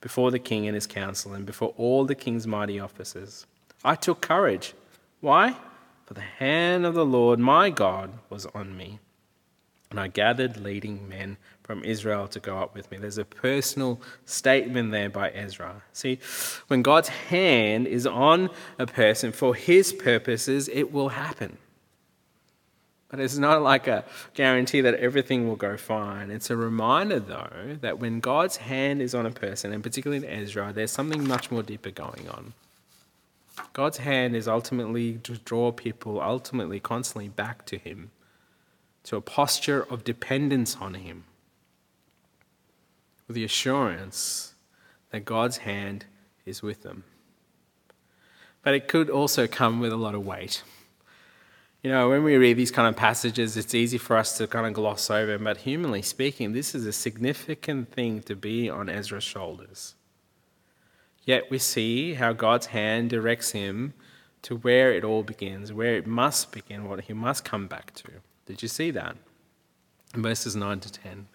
before 0.00 0.30
the 0.30 0.38
king 0.38 0.66
and 0.66 0.74
his 0.74 0.86
council, 0.86 1.34
and 1.34 1.44
before 1.44 1.74
all 1.76 2.06
the 2.06 2.14
king's 2.14 2.46
mighty 2.46 2.80
officers. 2.80 3.46
I 3.84 3.94
took 3.94 4.22
courage. 4.22 4.72
Why? 5.20 5.56
For 6.06 6.14
the 6.14 6.20
hand 6.22 6.86
of 6.86 6.94
the 6.94 7.04
Lord 7.04 7.38
my 7.38 7.68
God 7.68 8.10
was 8.30 8.46
on 8.46 8.76
me 8.76 8.98
and 9.90 9.98
I 9.98 10.06
gathered 10.06 10.56
leading 10.56 11.08
men 11.08 11.36
from 11.64 11.82
Israel 11.84 12.28
to 12.28 12.38
go 12.38 12.58
up 12.58 12.74
with 12.74 12.90
me. 12.90 12.98
There's 12.98 13.18
a 13.18 13.24
personal 13.24 14.00
statement 14.24 14.92
there 14.92 15.10
by 15.10 15.30
Ezra. 15.30 15.82
See, 15.92 16.20
when 16.68 16.82
God's 16.82 17.08
hand 17.08 17.88
is 17.88 18.06
on 18.06 18.50
a 18.78 18.86
person 18.86 19.32
for 19.32 19.54
his 19.54 19.92
purposes, 19.92 20.68
it 20.72 20.92
will 20.92 21.10
happen. 21.10 21.58
But 23.10 23.20
it's 23.20 23.36
not 23.38 23.62
like 23.62 23.88
a 23.88 24.04
guarantee 24.34 24.80
that 24.82 24.94
everything 24.94 25.48
will 25.48 25.56
go 25.56 25.76
fine. 25.76 26.30
It's 26.30 26.48
a 26.48 26.56
reminder, 26.56 27.18
though, 27.18 27.78
that 27.80 27.98
when 27.98 28.20
God's 28.20 28.58
hand 28.58 29.02
is 29.02 29.14
on 29.14 29.26
a 29.26 29.32
person, 29.32 29.72
and 29.72 29.82
particularly 29.82 30.24
in 30.24 30.32
Ezra, 30.32 30.72
there's 30.72 30.92
something 30.92 31.26
much 31.26 31.50
more 31.50 31.62
deeper 31.64 31.90
going 31.90 32.28
on. 32.28 32.52
God's 33.72 33.98
hand 33.98 34.36
is 34.36 34.46
ultimately 34.46 35.14
to 35.24 35.36
draw 35.38 35.72
people, 35.72 36.20
ultimately, 36.20 36.78
constantly 36.78 37.28
back 37.28 37.66
to 37.66 37.78
Him 37.78 38.10
to 39.04 39.16
a 39.16 39.20
posture 39.20 39.82
of 39.82 40.04
dependence 40.04 40.76
on 40.76 40.94
Him 40.94 41.24
with 43.26 43.34
the 43.34 43.44
assurance 43.44 44.54
that 45.10 45.24
God's 45.24 45.58
hand 45.58 46.06
is 46.46 46.62
with 46.62 46.82
them. 46.82 47.04
but 48.62 48.74
it 48.74 48.88
could 48.88 49.08
also 49.08 49.46
come 49.46 49.80
with 49.80 49.92
a 49.92 49.96
lot 49.96 50.14
of 50.14 50.24
weight. 50.24 50.62
You 51.82 51.90
know, 51.90 52.10
when 52.10 52.24
we 52.24 52.36
read 52.36 52.58
these 52.58 52.70
kind 52.70 52.88
of 52.88 52.96
passages, 52.96 53.56
it's 53.56 53.74
easy 53.74 53.96
for 53.96 54.18
us 54.18 54.36
to 54.36 54.46
kind 54.46 54.66
of 54.66 54.74
gloss 54.74 55.08
over, 55.08 55.38
but 55.38 55.58
humanly 55.58 56.02
speaking, 56.02 56.52
this 56.52 56.74
is 56.74 56.84
a 56.84 56.92
significant 56.92 57.90
thing 57.90 58.20
to 58.22 58.36
be 58.36 58.68
on 58.68 58.90
Ezra's 58.90 59.24
shoulders. 59.24 59.94
Yet 61.24 61.50
we 61.50 61.58
see 61.58 62.14
how 62.14 62.34
God's 62.34 62.66
hand 62.66 63.08
directs 63.08 63.52
him 63.52 63.94
to 64.42 64.56
where 64.56 64.92
it 64.92 65.04
all 65.04 65.22
begins, 65.22 65.72
where 65.72 65.96
it 65.96 66.06
must 66.06 66.52
begin, 66.52 66.86
what 66.86 67.04
he 67.04 67.14
must 67.14 67.46
come 67.46 67.66
back 67.66 67.94
to. 67.94 68.10
Did 68.44 68.60
you 68.60 68.68
see 68.68 68.90
that? 68.90 69.16
In 70.14 70.22
verses 70.22 70.54
9 70.54 70.80
to 70.80 70.92
10. 70.92 71.28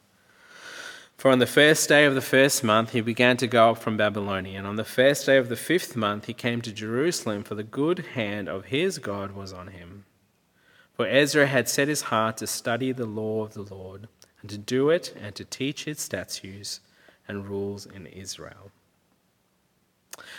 For 1.17 1.31
on 1.31 1.39
the 1.39 1.47
first 1.47 1.89
day 1.89 2.05
of 2.05 2.13
the 2.13 2.21
first 2.21 2.63
month 2.63 2.91
he 2.91 3.01
began 3.01 3.38
to 3.38 3.47
go 3.47 3.71
up 3.71 3.79
from 3.79 3.97
Babylonia, 3.97 4.60
and 4.60 4.67
on 4.67 4.75
the 4.75 4.84
first 4.84 5.25
day 5.25 5.38
of 5.38 5.49
the 5.49 5.55
fifth 5.55 5.95
month 5.95 6.25
he 6.25 6.34
came 6.34 6.62
to 6.62 6.71
Jerusalem, 6.71 7.43
for 7.43 7.55
the 7.55 7.63
good 7.63 7.99
hand 8.13 8.47
of 8.47 8.65
his 8.65 8.99
God 8.99 9.31
was 9.31 9.51
on 9.51 9.67
him. 9.67 10.05
For 10.95 11.08
Ezra 11.08 11.47
had 11.47 11.67
set 11.67 11.88
his 11.88 12.03
heart 12.03 12.38
to 12.38 12.47
study 12.47 12.91
the 12.91 13.05
law 13.05 13.43
of 13.43 13.53
the 13.53 13.63
Lord, 13.63 14.08
and 14.41 14.49
to 14.49 14.58
do 14.58 14.89
it, 14.89 15.13
and 15.19 15.36
to 15.36 15.43
teach 15.43 15.88
its 15.88 16.01
statutes 16.01 16.79
and 17.27 17.47
rules 17.47 17.86
in 17.86 18.05
Israel. 18.08 18.71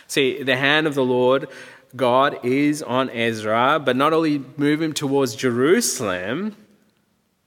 See, 0.07 0.42
the 0.42 0.57
hand 0.57 0.87
of 0.87 0.95
the 0.95 1.05
Lord 1.05 1.49
God 1.95 2.38
is 2.45 2.83
on 2.83 3.11
Ezra, 3.11 3.81
but 3.85 3.97
not 3.97 4.12
only 4.12 4.42
move 4.57 4.81
him 4.81 4.92
towards 4.92 5.35
Jerusalem, 5.35 6.57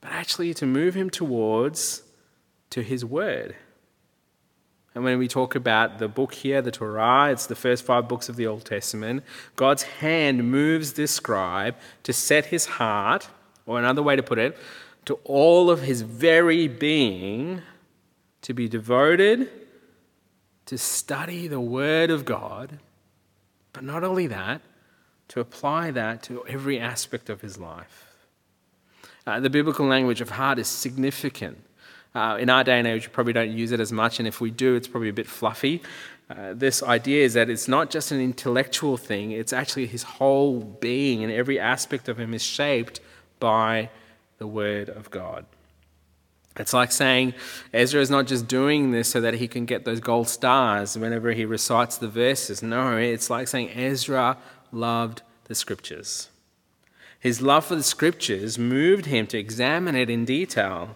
but 0.02 0.12
actually 0.12 0.54
to 0.56 0.65
move 0.65 0.95
him 0.95 1.10
towards 1.10 2.04
to 2.69 2.82
his 2.84 3.04
word. 3.04 3.56
And 4.95 5.04
when 5.04 5.19
we 5.19 5.28
talk 5.28 5.56
about 5.56 5.99
the 5.99 6.08
book 6.08 6.34
here, 6.34 6.62
the 6.62 6.71
Torah, 6.71 7.32
it's 7.32 7.45
the 7.45 7.56
first 7.56 7.86
five 7.86 8.08
books 8.08 8.28
of 8.28 8.36
the 8.36 8.47
Old 8.47 8.65
Testament. 8.65 9.23
God's 9.56 9.84
hand 9.84 10.49
moves 10.49 10.93
this 10.93 11.12
scribe 11.12 11.75
to 12.04 12.12
set 12.12 12.45
his 12.47 12.65
heart, 12.65 13.30
or 13.65 13.78
another 13.78 14.02
way 14.02 14.15
to 14.15 14.23
put 14.23 14.39
it, 14.39 14.58
to 15.06 15.19
all 15.23 15.69
of 15.69 15.84
his 15.84 16.02
very 16.02 16.67
being 16.67 17.62
to 18.41 18.54
be 18.54 18.67
devoted 18.67 19.49
to 20.69 20.78
study 20.78 21.47
the 21.47 21.60
Word 21.60 22.12
of 22.12 22.25
God, 22.25 22.78
but 23.73 23.84
not 23.84 24.04
only 24.04 24.28
that, 24.28 24.62
to 25.30 25.39
apply 25.39 25.89
that 25.89 26.21
to 26.23 26.45
every 26.45 26.80
aspect 26.80 27.28
of 27.28 27.41
his 27.41 27.58
life. 27.58 28.13
Uh, 29.25 29.39
the 29.39 29.49
biblical 29.49 29.88
language 29.88 30.21
of 30.21 30.30
heart 30.30 30.60
is 30.60 30.67
significant. 30.67 31.58
Uh, 32.15 32.38
in 32.39 32.50
our 32.50 32.63
day 32.63 32.80
and 32.80 32.88
age, 32.88 33.08
we 33.08 33.13
probably 33.13 33.34
don't 33.34 33.52
use 33.52 33.72
it 33.72 33.80
as 33.80 33.91
much, 33.91 34.19
and 34.19 34.28
if 34.28 34.41
we 34.41 34.50
do, 34.50 34.76
it's 34.76 34.88
probably 34.88 35.10
a 35.10 35.13
bit 35.13 35.28
fluffy. 35.28 35.82
Uh, 36.30 36.54
this 36.54 36.82
idea 36.84 37.24
is 37.24 37.34
that 37.34 37.50
it's 37.50 37.67
not 37.67 37.89
just 37.89 38.12
an 38.12 38.19
intellectual 38.19 38.98
thing, 38.98 39.32
it's 39.32 39.54
actually 39.54 39.86
his 39.86 40.04
whole 40.04 40.60
being, 40.60 41.24
and 41.24 41.32
every 41.32 41.60
aspect 41.60 42.10
of 42.10 42.19
him 42.19 42.34
is 42.34 42.43
shaped 42.43 43.00
by 43.39 43.89
the 44.38 44.48
Word 44.48 44.89
of 44.89 45.12
God. 45.12 45.45
It's 46.58 46.74
like 46.74 46.91
saying 46.91 47.36
Ezra 47.74 48.02
is 48.02 48.10
not 48.10 48.28
just 48.28 48.48
doing 48.48 48.91
this 48.91 49.08
so 49.08 49.22
that 49.22 49.36
he 49.36 49.48
can 49.48 49.65
get 49.65 49.86
those 49.86 50.02
gold 50.02 50.28
stars 50.28 50.98
whenever 50.98 51.32
he 51.32 51.45
recites 51.45 51.98
the 51.98 52.10
verses. 52.10 52.62
No, 52.62 52.98
it's 52.98 53.30
like 53.30 53.48
saying 53.48 53.69
Ezra 53.69 54.38
loved 54.72 55.22
the 55.45 55.56
scriptures. 55.56 56.30
His 57.19 57.41
love 57.41 57.65
for 57.65 57.76
the 57.76 57.84
scriptures 57.84 58.58
moved 58.58 59.06
him 59.06 59.26
to 59.28 59.38
examine 59.38 59.95
it 59.95 60.10
in 60.10 60.26
detail. 60.26 60.95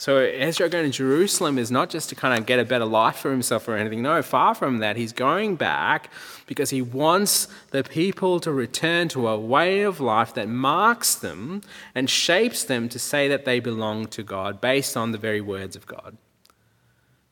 So 0.00 0.16
Ezra 0.16 0.70
going 0.70 0.90
to 0.90 0.96
Jerusalem 0.96 1.58
is 1.58 1.70
not 1.70 1.90
just 1.90 2.08
to 2.08 2.14
kind 2.14 2.38
of 2.38 2.46
get 2.46 2.58
a 2.58 2.64
better 2.64 2.86
life 2.86 3.16
for 3.16 3.30
himself 3.30 3.68
or 3.68 3.76
anything. 3.76 4.00
No, 4.00 4.22
far 4.22 4.54
from 4.54 4.78
that. 4.78 4.96
He's 4.96 5.12
going 5.12 5.56
back 5.56 6.08
because 6.46 6.70
he 6.70 6.80
wants 6.80 7.48
the 7.70 7.84
people 7.84 8.40
to 8.40 8.50
return 8.50 9.08
to 9.08 9.28
a 9.28 9.38
way 9.38 9.82
of 9.82 10.00
life 10.00 10.32
that 10.32 10.48
marks 10.48 11.14
them 11.14 11.60
and 11.94 12.08
shapes 12.08 12.64
them 12.64 12.88
to 12.88 12.98
say 12.98 13.28
that 13.28 13.44
they 13.44 13.60
belong 13.60 14.06
to 14.06 14.22
God 14.22 14.58
based 14.58 14.96
on 14.96 15.12
the 15.12 15.18
very 15.18 15.42
words 15.42 15.76
of 15.76 15.86
God. 15.86 16.16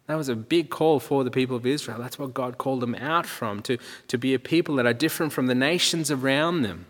That 0.07 0.17
was 0.17 0.29
a 0.29 0.37
big 0.37 0.69
call 0.69 1.01
for 1.01 1.25
the 1.25 1.31
people 1.31 1.57
of 1.57 1.65
Israel. 1.65 1.97
That's 1.99 2.19
what 2.19 2.35
God 2.35 2.59
called 2.59 2.81
them 2.81 2.97
out 2.97 3.25
from, 3.25 3.63
to, 3.63 3.79
to 4.09 4.19
be 4.19 4.35
a 4.35 4.39
people 4.39 4.75
that 4.75 4.85
are 4.85 4.93
different 4.93 5.33
from 5.33 5.47
the 5.47 5.55
nations 5.55 6.11
around 6.11 6.61
them, 6.61 6.85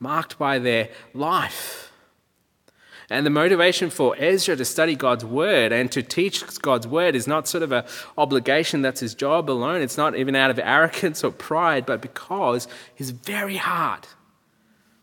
marked 0.00 0.36
by 0.36 0.58
their 0.58 0.88
life 1.14 1.85
and 3.08 3.24
the 3.24 3.30
motivation 3.30 3.88
for 3.88 4.16
Ezra 4.18 4.56
to 4.56 4.64
study 4.64 4.96
God's 4.96 5.24
word 5.24 5.72
and 5.72 5.90
to 5.92 6.02
teach 6.02 6.44
God's 6.60 6.86
word 6.88 7.14
is 7.14 7.26
not 7.26 7.46
sort 7.46 7.62
of 7.62 7.70
an 7.70 7.84
obligation 8.18 8.82
that's 8.82 9.00
his 9.00 9.14
job 9.14 9.48
alone. 9.48 9.80
It's 9.80 9.96
not 9.96 10.16
even 10.16 10.34
out 10.34 10.50
of 10.50 10.58
arrogance 10.58 11.22
or 11.22 11.30
pride, 11.30 11.86
but 11.86 12.00
because 12.00 12.66
his 12.94 13.10
very 13.10 13.58
heart 13.58 14.08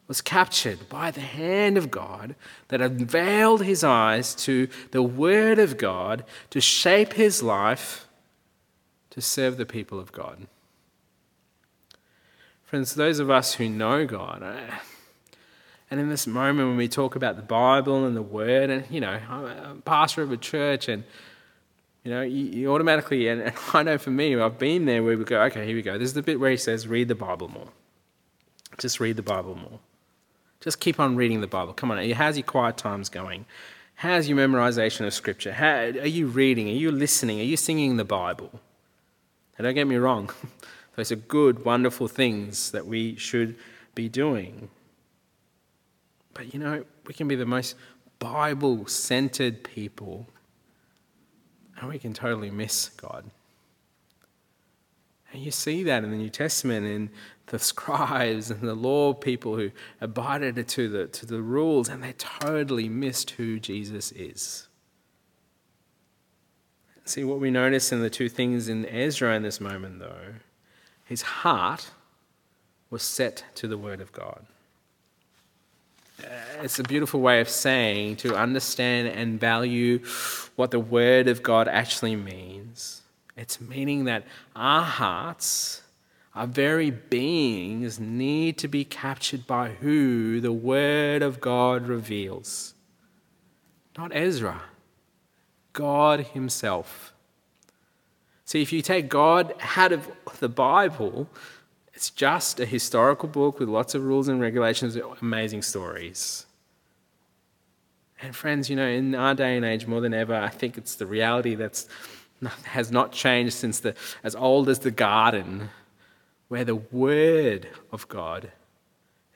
was 0.08 0.22
captured 0.22 0.89
by 0.89 1.12
the 1.12 1.22
hand 1.22 1.78
of 1.78 1.89
God 1.89 2.36
that 2.68 2.82
unveiled 2.82 3.63
his 3.63 3.86
eyes 3.86 4.36
to 4.36 4.68
the 4.92 5.02
word 5.02 5.58
of 5.58 5.78
God 5.78 6.26
to 6.50 6.60
shape 6.60 7.13
his 7.13 7.42
life 7.42 8.08
to 9.12 9.22
serve 9.22 9.56
the 9.56 9.66
people 9.66 10.00
of 10.00 10.12
God. 10.12 10.48
Friends, 12.66 12.96
those 12.96 13.20
of 13.20 13.30
us 13.30 13.54
who 13.54 13.70
know 13.70 14.06
God, 14.06 14.44
eh, 14.44 14.80
and 15.93 16.01
in 16.01 16.10
this 16.10 16.25
moment, 16.25 16.67
when 16.69 16.75
we 16.75 16.88
talk 16.88 17.15
about 17.15 17.36
the 17.36 17.43
Bible 17.43 18.03
and 18.03 18.17
the 18.17 18.21
Word, 18.23 18.71
and 18.71 18.84
you 18.89 18.99
know, 18.99 19.19
I'm 19.29 19.45
a 19.45 19.75
pastor 19.86 20.23
of 20.23 20.32
a 20.32 20.38
church, 20.38 20.88
and 20.88 21.03
you 22.03 22.10
know, 22.10 22.23
you, 22.23 22.45
you 22.45 22.73
automatically, 22.73 23.27
and, 23.27 23.43
and, 23.43 23.53
I 23.75 23.84
know 23.84 23.99
for 23.99 24.10
me, 24.10 24.36
I've 24.36 24.58
been 24.58 24.86
there 24.86 25.03
where 25.03 25.15
we 25.15 25.23
go, 25.23 25.39
okay, 25.43 25.67
here 25.67 25.75
we 25.75 25.84
go. 25.84 25.99
This 25.99 26.08
is 26.08 26.15
the 26.15 26.23
bit 26.23 26.39
where 26.39 26.49
he 26.49 26.58
says, 26.58 26.88
read 26.88 27.10
the 27.10 27.15
Bible 27.15 27.47
more. 27.47 27.67
Just 28.79 28.99
read 28.99 29.17
the 29.17 29.21
Bible 29.21 29.53
more. 29.53 29.79
Just 30.62 30.79
keep 30.79 30.99
on 30.99 31.15
reading 31.15 31.41
the 31.41 31.47
Bible. 31.47 31.73
Come 31.73 31.91
on, 31.91 32.10
how's 32.10 32.38
your 32.38 32.43
quiet 32.43 32.75
times 32.75 33.10
going? 33.10 33.45
How's 33.93 34.27
your 34.27 34.39
memorization 34.39 35.06
of 35.06 35.13
Scripture? 35.13 35.53
How, 35.53 35.75
are 35.75 36.08
you 36.08 36.25
reading? 36.25 36.69
Are 36.69 36.71
you 36.71 36.91
listening? 36.91 37.39
Are 37.39 37.43
you 37.43 37.56
singing 37.56 37.97
the 37.97 38.03
Bible? 38.03 38.49
And 39.60 39.65
don't 39.65 39.75
get 39.75 39.86
me 39.86 39.97
wrong, 39.97 40.32
those 40.95 41.12
are 41.12 41.17
good, 41.17 41.63
wonderful 41.63 42.08
things 42.08 42.71
that 42.71 42.88
we 42.88 43.15
should 43.15 43.58
be 43.93 44.10
doing. 44.10 44.69
But 46.34 46.54
you 46.54 46.60
know, 46.60 46.84
we 47.06 47.13
can 47.13 47.28
be 47.28 47.36
the 47.36 47.46
most 47.46 47.76
Bible 48.19 48.88
centered 48.88 49.63
people, 49.63 50.28
and 51.78 51.89
we 51.89 52.00
can 52.00 52.13
totally 52.13 52.52
miss 52.52 52.89
God. 52.89 53.26
And 55.32 55.41
you 55.41 55.52
see 55.52 55.84
that 55.84 56.04
in 56.04 56.12
the 56.12 56.17
New 56.17 56.30
Testament 56.30 56.86
in 56.86 57.10
the 57.48 57.60
scribes 57.60 58.52
and 58.52 58.62
the 58.62 58.76
law 58.76 59.13
people 59.13 59.58
who 59.58 59.72
abided 60.00 60.67
to 60.67 60.88
the, 60.88 61.08
to 61.08 61.26
the 61.26 61.41
rules, 61.41 61.89
and 61.89 62.04
they 62.04 62.13
totally 62.13 62.88
missed 62.88 63.32
who 63.32 63.60
Jesus 63.60 64.12
is. 64.12 64.67
See 67.06 67.24
what 67.24 67.39
we 67.39 67.52
notice 67.52 67.91
in 67.91 68.02
the 68.02 68.10
two 68.10 68.30
things 68.30 68.69
in 68.69 68.86
Ezra 68.86 69.36
in 69.36 69.43
this 69.43 69.60
moment, 69.60 70.00
though. 70.00 70.36
His 71.04 71.22
heart 71.22 71.91
was 72.89 73.04
set 73.04 73.43
to 73.56 73.67
the 73.67 73.78
Word 73.78 74.00
of 74.00 74.13
God 74.13 74.46
Uh, 76.21 76.28
it's 76.62 76.80
a 76.80 76.84
beautiful 76.84 77.21
way 77.21 77.41
of 77.41 77.49
saying 77.49 78.17
to 78.17 78.36
understand 78.36 79.08
and 79.08 79.39
value 79.39 79.99
what 80.56 80.71
the 80.71 80.80
Word 80.80 81.28
of 81.28 81.41
God 81.41 81.67
actually 81.67 82.15
means. 82.15 83.02
It's 83.36 83.60
meaning 83.60 84.06
that 84.06 84.26
our 84.56 84.84
hearts, 84.84 85.82
our 86.36 86.45
very 86.45 86.91
beings, 86.91 87.99
need 87.99 88.58
to 88.60 88.67
be 88.67 88.86
captured 88.86 89.47
by 89.47 89.69
who 89.69 90.39
the 90.39 90.54
Word 90.54 91.23
of 91.23 91.41
God 91.41 91.88
reveals. 91.88 92.76
Not 93.97 94.12
Ezra, 94.13 94.62
God 95.73 96.21
Himself. 96.28 97.13
See, 98.45 98.62
if 98.62 98.71
you 98.71 98.82
take 98.82 99.10
God 99.10 99.56
out 99.78 99.91
of 99.91 100.08
the 100.39 100.49
Bible, 100.49 101.28
it's 101.93 102.10
just 102.10 102.60
a 102.60 102.65
historical 102.65 103.29
book 103.29 103.60
with 103.60 103.69
lots 103.69 103.93
of 103.95 104.03
rules 104.03 104.27
and 104.27 104.41
regulations, 104.41 104.97
amazing 105.21 105.62
stories. 105.62 106.45
And 108.21 108.36
friends, 108.36 108.69
you 108.69 108.75
know, 108.75 108.88
in 108.88 109.13
our 109.15 109.36
day 109.36 109.56
and 109.56 109.65
age, 109.65 109.86
more 109.86 110.01
than 110.01 110.13
ever, 110.13 110.34
I 110.34 110.49
think 110.49 110.77
it's 110.77 110.95
the 110.95 111.06
reality 111.06 111.56
that 111.56 111.86
has 112.63 112.91
not 112.91 113.12
changed 113.12 113.53
since 113.53 113.79
the 113.79 113.95
as 114.23 114.36
old 114.36 114.69
as 114.69 114.79
the 114.79 114.91
garden, 114.91 115.69
where 116.47 116.63
the 116.63 116.75
word 116.75 117.67
of 117.91 118.08
God 118.08 118.51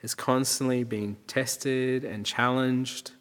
is 0.02 0.14
constantly 0.14 0.84
being 0.84 1.16
tested 1.26 2.04
and 2.04 2.24
challenged 2.24 3.12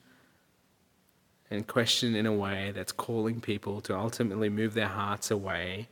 and 1.50 1.66
questioned 1.68 2.16
in 2.16 2.26
a 2.26 2.34
way 2.34 2.72
that's 2.74 2.92
calling 2.92 3.40
people 3.40 3.82
to 3.82 3.98
ultimately 3.98 4.50
move 4.50 4.74
their 4.74 4.88
hearts 4.88 5.32
away 5.32 5.88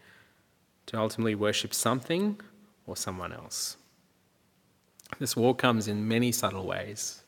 to 0.86 0.98
ultimately 1.00 1.34
worship 1.34 1.74
something 1.74 2.40
or 2.88 2.96
someone 2.96 3.34
else. 3.34 3.78
This 5.20 5.36
war 5.36 5.56
comes 5.56 5.88
in 5.88 6.08
many 6.08 6.32
subtle 6.32 6.66
ways. 6.66 7.24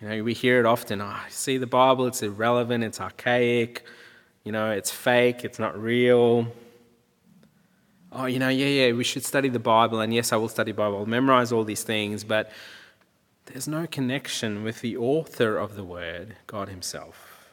You 0.00 0.08
know, 0.08 0.22
we 0.22 0.32
hear 0.32 0.60
it 0.60 0.66
often. 0.66 1.00
Oh, 1.00 1.16
see 1.28 1.58
the 1.58 1.66
Bible, 1.66 2.06
it's 2.06 2.22
irrelevant, 2.22 2.84
it's 2.84 3.00
archaic, 3.00 3.84
you 4.44 4.52
know, 4.52 4.70
it's 4.70 4.90
fake, 4.90 5.44
it's 5.44 5.58
not 5.58 5.80
real. 5.80 6.46
oh, 8.12 8.26
you 8.26 8.38
know, 8.38 8.48
yeah, 8.48 8.66
yeah, 8.66 8.92
we 8.92 9.04
should 9.04 9.24
study 9.24 9.48
the 9.48 9.58
Bible, 9.58 10.00
and 10.00 10.12
yes, 10.12 10.32
I 10.32 10.36
will 10.36 10.48
study 10.48 10.72
Bible, 10.72 10.98
I'll 10.98 11.06
memorize 11.06 11.52
all 11.52 11.64
these 11.64 11.82
things, 11.82 12.24
but 12.24 12.50
there's 13.46 13.68
no 13.68 13.86
connection 13.86 14.64
with 14.64 14.80
the 14.80 14.96
author 14.96 15.58
of 15.58 15.76
the 15.76 15.84
Word, 15.84 16.36
God 16.46 16.68
Himself. 16.68 17.50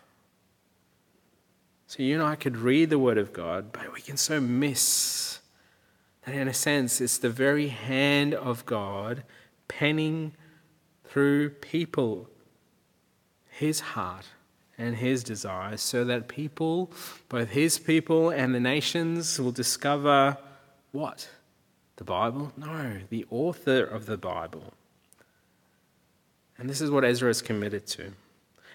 So 1.88 2.04
you 2.04 2.16
and 2.16 2.24
I 2.24 2.36
could 2.36 2.58
read 2.58 2.90
the 2.90 3.00
Word 3.00 3.18
of 3.18 3.34
God, 3.34 3.72
but 3.72 3.94
we 3.94 4.02
can 4.02 4.18
so 4.18 4.40
miss 4.40 5.37
that, 6.28 6.36
in 6.36 6.48
a 6.48 6.54
sense, 6.54 7.02
it's 7.02 7.18
the 7.18 7.30
very 7.30 7.70
hand 7.70 8.36
of 8.36 8.66
God 8.66 9.24
penning 9.68 10.34
through 11.06 11.50
people 11.50 12.30
His 13.50 13.80
heart 13.80 14.26
and 14.78 14.96
his 14.96 15.24
desires 15.24 15.82
so 15.82 16.06
that 16.06 16.28
people, 16.28 16.92
both 17.30 17.50
his 17.50 17.80
people 17.80 18.30
and 18.30 18.54
the 18.54 18.60
nations, 18.60 19.40
will 19.40 19.52
discover 19.52 20.38
what? 20.92 21.30
The 21.96 22.04
Bible? 22.04 22.54
No, 22.56 23.00
the 23.10 23.26
author 23.32 23.84
of 23.84 24.06
the 24.06 24.18
Bible. 24.18 24.74
And 26.60 26.70
this 26.70 26.82
is 26.82 26.92
what 26.92 27.04
Ezra 27.04 27.30
is 27.30 27.42
committed 27.42 27.88
to. 27.88 28.12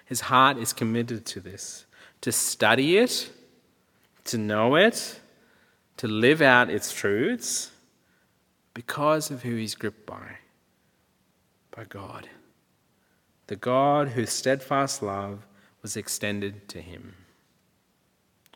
His 0.04 0.22
heart 0.22 0.58
is 0.58 0.72
committed 0.72 1.24
to 1.26 1.40
this 1.40 1.86
to 2.20 2.32
study 2.32 2.98
it, 2.98 3.30
to 4.24 4.38
know 4.38 4.76
it, 4.76 5.20
to 6.02 6.08
live 6.08 6.42
out 6.42 6.68
its 6.68 6.92
truths 6.92 7.70
because 8.74 9.30
of 9.30 9.44
who 9.44 9.54
he's 9.54 9.76
gripped 9.76 10.04
by 10.04 10.38
by 11.70 11.84
God. 11.84 12.28
The 13.46 13.54
God 13.54 14.08
whose 14.08 14.30
steadfast 14.30 15.00
love 15.00 15.46
was 15.80 15.96
extended 15.96 16.66
to 16.70 16.80
him. 16.80 17.14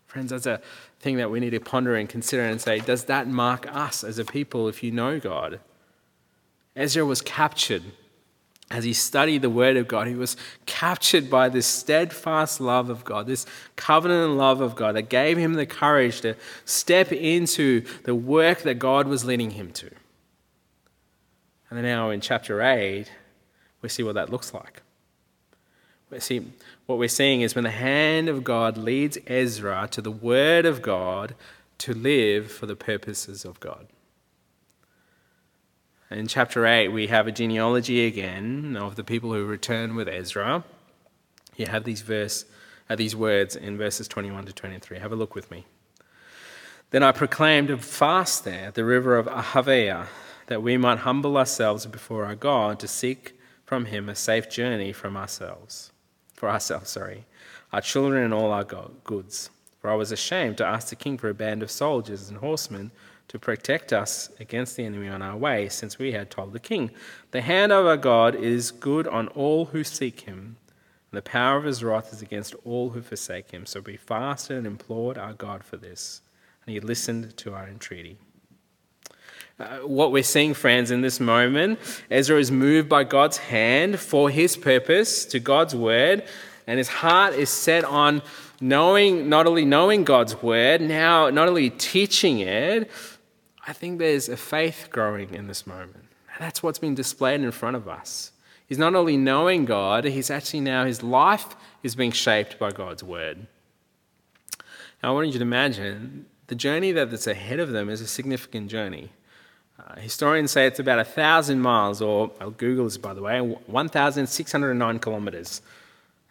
Friends, 0.08 0.30
that's 0.30 0.46
a 0.46 0.60
thing 0.98 1.18
that 1.18 1.30
we 1.30 1.38
need 1.38 1.50
to 1.50 1.60
ponder 1.60 1.94
and 1.94 2.08
consider 2.08 2.42
and 2.42 2.60
say, 2.60 2.80
does 2.80 3.04
that 3.04 3.28
mark 3.28 3.72
us 3.72 4.02
as 4.02 4.18
a 4.18 4.24
people 4.24 4.66
if 4.66 4.82
you 4.82 4.90
know 4.90 5.20
God? 5.20 5.60
Ezra 6.74 7.06
was 7.06 7.22
captured 7.22 7.84
as 8.70 8.84
he 8.84 8.92
studied 8.92 9.42
the 9.42 9.50
Word 9.50 9.76
of 9.76 9.86
God. 9.86 10.08
He 10.08 10.14
was 10.14 10.36
captured 10.66 11.30
by 11.30 11.48
this 11.48 11.66
steadfast 11.66 12.60
love 12.60 12.90
of 12.90 13.04
God, 13.04 13.26
this 13.26 13.46
covenant 13.76 14.32
love 14.32 14.60
of 14.60 14.74
God 14.74 14.96
that 14.96 15.08
gave 15.08 15.38
him 15.38 15.54
the 15.54 15.66
courage 15.66 16.20
to 16.22 16.34
step 16.64 17.12
into 17.12 17.84
the 18.04 18.14
work 18.14 18.62
that 18.62 18.74
God 18.74 19.06
was 19.06 19.24
leading 19.24 19.52
him 19.52 19.70
to. 19.72 19.90
And 21.70 21.78
then 21.78 21.84
now 21.84 22.10
in 22.10 22.20
chapter 22.20 22.60
8, 22.60 23.10
we 23.82 23.88
see 23.88 24.02
what 24.02 24.14
that 24.14 24.30
looks 24.30 24.52
like. 24.52 24.82
We 26.10 26.20
see, 26.20 26.52
what 26.86 26.98
we're 26.98 27.08
seeing 27.08 27.40
is 27.40 27.54
when 27.54 27.64
the 27.64 27.70
hand 27.70 28.28
of 28.28 28.44
God 28.44 28.78
leads 28.78 29.18
Ezra 29.26 29.88
to 29.90 30.00
the 30.00 30.10
Word 30.10 30.64
of 30.64 30.80
God 30.80 31.34
to 31.78 31.92
live 31.92 32.50
for 32.50 32.66
the 32.66 32.76
purposes 32.76 33.44
of 33.44 33.58
God. 33.58 33.86
In 36.10 36.28
chapter 36.28 36.66
8, 36.66 36.88
we 36.88 37.08
have 37.08 37.26
a 37.26 37.32
genealogy 37.32 38.06
again 38.06 38.76
of 38.76 38.94
the 38.94 39.02
people 39.02 39.32
who 39.32 39.44
return 39.44 39.96
with 39.96 40.08
Ezra. 40.08 40.64
You 41.56 41.66
have 41.66 41.82
these, 41.82 42.02
verse, 42.02 42.44
uh, 42.88 42.94
these 42.94 43.16
words 43.16 43.56
in 43.56 43.76
verses 43.76 44.06
21 44.06 44.46
to 44.46 44.52
23. 44.52 44.98
Have 44.98 45.12
a 45.12 45.16
look 45.16 45.34
with 45.34 45.50
me. 45.50 45.66
Then 46.90 47.02
I 47.02 47.10
proclaimed 47.10 47.70
a 47.70 47.78
fast 47.78 48.44
there 48.44 48.68
at 48.68 48.74
the 48.74 48.84
river 48.84 49.16
of 49.16 49.26
Ahava, 49.26 50.06
that 50.46 50.62
we 50.62 50.76
might 50.76 50.98
humble 50.98 51.36
ourselves 51.36 51.86
before 51.86 52.24
our 52.24 52.36
God 52.36 52.78
to 52.80 52.88
seek 52.88 53.38
from 53.64 53.86
him 53.86 54.08
a 54.08 54.14
safe 54.14 54.48
journey 54.48 54.92
from 54.92 55.16
ourselves 55.16 55.90
for 56.36 56.50
ourselves, 56.50 56.90
sorry, 56.90 57.24
our 57.72 57.80
children 57.80 58.22
and 58.22 58.34
all 58.34 58.52
our 58.52 58.64
goods. 58.64 59.50
For 59.80 59.90
I 59.90 59.94
was 59.94 60.12
ashamed 60.12 60.58
to 60.58 60.66
ask 60.66 60.88
the 60.88 60.96
king 60.96 61.18
for 61.18 61.28
a 61.28 61.34
band 61.34 61.62
of 61.62 61.70
soldiers 61.70 62.28
and 62.28 62.38
horsemen 62.38 62.92
to 63.28 63.38
protect 63.38 63.92
us 63.92 64.30
against 64.38 64.76
the 64.76 64.84
enemy 64.84 65.08
on 65.08 65.22
our 65.22 65.36
way, 65.36 65.68
since 65.68 65.98
we 65.98 66.12
had 66.12 66.30
told 66.30 66.52
the 66.52 66.60
king, 66.60 66.90
The 67.32 67.40
hand 67.40 67.72
of 67.72 67.86
our 67.86 67.96
God 67.96 68.34
is 68.34 68.70
good 68.70 69.08
on 69.08 69.28
all 69.28 69.66
who 69.66 69.82
seek 69.82 70.20
him, 70.20 70.56
and 71.10 71.18
the 71.18 71.22
power 71.22 71.56
of 71.56 71.64
his 71.64 71.82
wrath 71.82 72.12
is 72.12 72.22
against 72.22 72.54
all 72.64 72.90
who 72.90 73.02
forsake 73.02 73.50
him. 73.50 73.66
So 73.66 73.80
we 73.80 73.96
fasted 73.96 74.58
and 74.58 74.66
implored 74.66 75.18
our 75.18 75.32
God 75.32 75.64
for 75.64 75.76
this, 75.76 76.22
and 76.64 76.72
he 76.72 76.80
listened 76.80 77.36
to 77.38 77.54
our 77.54 77.66
entreaty. 77.66 78.18
Uh, 79.58 79.78
what 79.78 80.12
we're 80.12 80.22
seeing, 80.22 80.52
friends, 80.52 80.90
in 80.90 81.00
this 81.00 81.18
moment, 81.18 81.78
Ezra 82.10 82.38
is 82.38 82.50
moved 82.50 82.88
by 82.88 83.02
God's 83.04 83.38
hand 83.38 83.98
for 83.98 84.28
his 84.28 84.54
purpose 84.56 85.24
to 85.24 85.40
God's 85.40 85.74
word, 85.74 86.24
and 86.66 86.78
his 86.78 86.88
heart 86.88 87.32
is 87.34 87.48
set 87.48 87.84
on 87.84 88.20
knowing, 88.60 89.28
not 89.28 89.46
only 89.46 89.64
knowing 89.64 90.04
God's 90.04 90.42
word, 90.42 90.80
now 90.80 91.30
not 91.30 91.48
only 91.48 91.70
teaching 91.70 92.40
it. 92.40 92.90
I 93.66 93.72
think 93.72 93.98
there's 93.98 94.28
a 94.28 94.36
faith 94.36 94.88
growing 94.90 95.34
in 95.34 95.48
this 95.48 95.66
moment. 95.66 96.04
And 96.34 96.44
that's 96.44 96.62
what's 96.62 96.78
been 96.78 96.94
displayed 96.94 97.40
in 97.40 97.50
front 97.50 97.76
of 97.76 97.88
us. 97.88 98.32
He's 98.66 98.78
not 98.78 98.94
only 98.94 99.16
knowing 99.16 99.64
God, 99.64 100.04
he's 100.04 100.30
actually 100.30 100.60
now, 100.60 100.84
his 100.84 101.02
life 101.02 101.56
is 101.82 101.94
being 101.94 102.12
shaped 102.12 102.58
by 102.58 102.70
God's 102.70 103.02
word. 103.02 103.46
Now, 105.02 105.10
I 105.10 105.14
want 105.14 105.28
you 105.28 105.32
to 105.34 105.42
imagine 105.42 106.26
the 106.48 106.54
journey 106.54 106.92
that's 106.92 107.26
ahead 107.26 107.60
of 107.60 107.70
them 107.70 107.88
is 107.88 108.00
a 108.00 108.06
significant 108.06 108.70
journey. 108.70 109.10
Uh, 109.78 110.00
historians 110.00 110.50
say 110.50 110.66
it's 110.66 110.78
about 110.78 110.98
1,000 110.98 111.60
miles, 111.60 112.00
or 112.00 112.30
I'll 112.40 112.50
Google 112.50 112.84
this 112.84 112.96
by 112.96 113.14
the 113.14 113.22
way, 113.22 113.40
1,609 113.40 114.98
kilometers. 114.98 115.62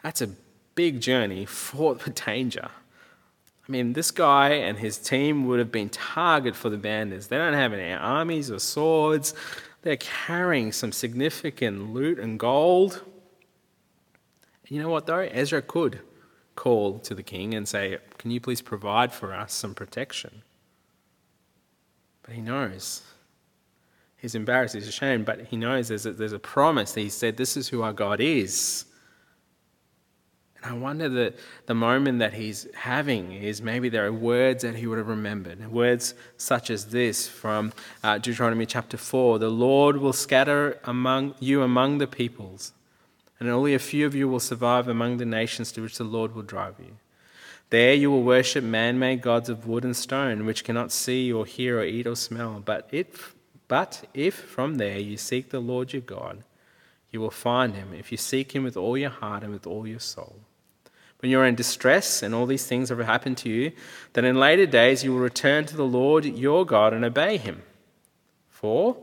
That's 0.03 0.21
a 0.21 0.29
big 0.73 0.99
journey 0.99 1.45
fraught 1.45 2.03
with 2.03 2.25
danger. 2.25 2.69
I 3.67 3.71
mean, 3.71 3.93
this 3.93 4.11
guy 4.11 4.49
and 4.49 4.77
his 4.77 4.97
team 4.97 5.47
would 5.47 5.59
have 5.59 5.71
been 5.71 5.89
target 5.89 6.55
for 6.55 6.69
the 6.69 6.77
bandits. 6.77 7.27
They 7.27 7.37
don't 7.37 7.53
have 7.53 7.73
any 7.73 7.93
armies 7.93 8.51
or 8.51 8.59
swords. 8.59 9.33
They're 9.81 9.97
carrying 9.97 10.71
some 10.71 10.91
significant 10.91 11.93
loot 11.93 12.19
and 12.19 12.39
gold. 12.39 13.03
And 14.67 14.71
you 14.77 14.81
know 14.81 14.89
what, 14.89 15.07
though? 15.07 15.19
Ezra 15.19 15.61
could 15.61 15.99
call 16.55 16.99
to 16.99 17.15
the 17.15 17.23
king 17.23 17.53
and 17.53 17.67
say, 17.67 17.97
Can 18.17 18.31
you 18.31 18.39
please 18.39 18.61
provide 18.61 19.11
for 19.11 19.33
us 19.33 19.53
some 19.53 19.73
protection? 19.73 20.43
But 22.23 22.33
he 22.33 22.41
knows 22.41 23.01
He's 24.25 24.33
embarrassed, 24.33 24.73
he's 24.73 24.87
ashamed, 24.87 25.23
but 25.23 25.41
he 25.41 25.55
knows 25.55 25.89
there's 25.89 26.07
a, 26.07 26.11
there's 26.11 26.33
a 26.33 26.39
promise. 26.39 26.95
He 26.95 27.09
said, 27.09 27.37
This 27.37 27.55
is 27.55 27.67
who 27.67 27.83
our 27.83 27.93
God 27.93 28.19
is. 28.19 28.85
I 30.65 30.73
wonder 30.73 31.07
that 31.07 31.35
the 31.67 31.75
moment 31.75 32.17
that 32.19 32.33
he's 32.33 32.67
having 32.73 33.31
is 33.33 33.61
maybe 33.61 33.87
there 33.87 34.05
are 34.07 34.11
words 34.11 34.63
that 34.63 34.75
he 34.75 34.87
would 34.87 34.97
have 34.97 35.07
remembered. 35.07 35.71
Words 35.71 36.15
such 36.37 36.71
as 36.71 36.87
this 36.87 37.27
from 37.27 37.71
uh, 38.03 38.17
Deuteronomy 38.17 38.65
chapter 38.65 38.97
4 38.97 39.37
The 39.37 39.49
Lord 39.49 39.97
will 39.97 40.13
scatter 40.13 40.79
among 40.83 41.35
you 41.39 41.61
among 41.61 41.99
the 41.99 42.07
peoples, 42.07 42.73
and 43.39 43.47
only 43.47 43.75
a 43.75 43.79
few 43.79 44.07
of 44.07 44.15
you 44.15 44.27
will 44.27 44.39
survive 44.39 44.87
among 44.87 45.17
the 45.17 45.25
nations 45.25 45.71
to 45.73 45.81
which 45.81 45.99
the 45.99 46.03
Lord 46.03 46.33
will 46.33 46.41
drive 46.41 46.75
you. 46.79 46.97
There 47.69 47.93
you 47.93 48.09
will 48.09 48.23
worship 48.23 48.63
man 48.63 48.97
made 48.97 49.21
gods 49.21 49.49
of 49.49 49.67
wood 49.67 49.83
and 49.83 49.95
stone, 49.95 50.47
which 50.47 50.63
cannot 50.63 50.91
see 50.91 51.31
or 51.31 51.45
hear 51.45 51.79
or 51.79 51.83
eat 51.83 52.07
or 52.07 52.15
smell. 52.15 52.61
But 52.65 52.89
if 52.91 53.35
but 53.67 54.07
if 54.15 54.33
from 54.33 54.75
there 54.75 54.97
you 54.97 55.17
seek 55.17 55.49
the 55.51 55.59
Lord 55.59 55.93
your 55.93 56.01
God, 56.01 56.43
you 57.11 57.21
will 57.21 57.31
find 57.31 57.75
him 57.75 57.93
if 57.93 58.11
you 58.11 58.17
seek 58.17 58.55
him 58.55 58.63
with 58.63 58.75
all 58.75 58.97
your 58.97 59.09
heart 59.11 59.43
and 59.43 59.53
with 59.53 59.67
all 59.67 59.87
your 59.87 59.99
soul. 59.99 60.37
When 61.25 61.31
you 61.31 61.39
are 61.39 61.45
in 61.47 61.55
distress 61.55 62.21
and 62.21 62.35
all 62.35 62.45
these 62.45 62.67
things 62.67 62.89
have 62.89 62.99
happened 62.99 63.39
to 63.39 63.49
you, 63.49 63.71
then 64.13 64.25
in 64.25 64.39
later 64.39 64.67
days 64.67 65.03
you 65.03 65.11
will 65.11 65.21
return 65.21 65.65
to 65.65 65.75
the 65.75 65.83
Lord 65.83 66.23
your 66.23 66.67
God 66.67 66.93
and 66.93 67.03
obey 67.03 67.37
him. 67.37 67.63
For 68.47 68.95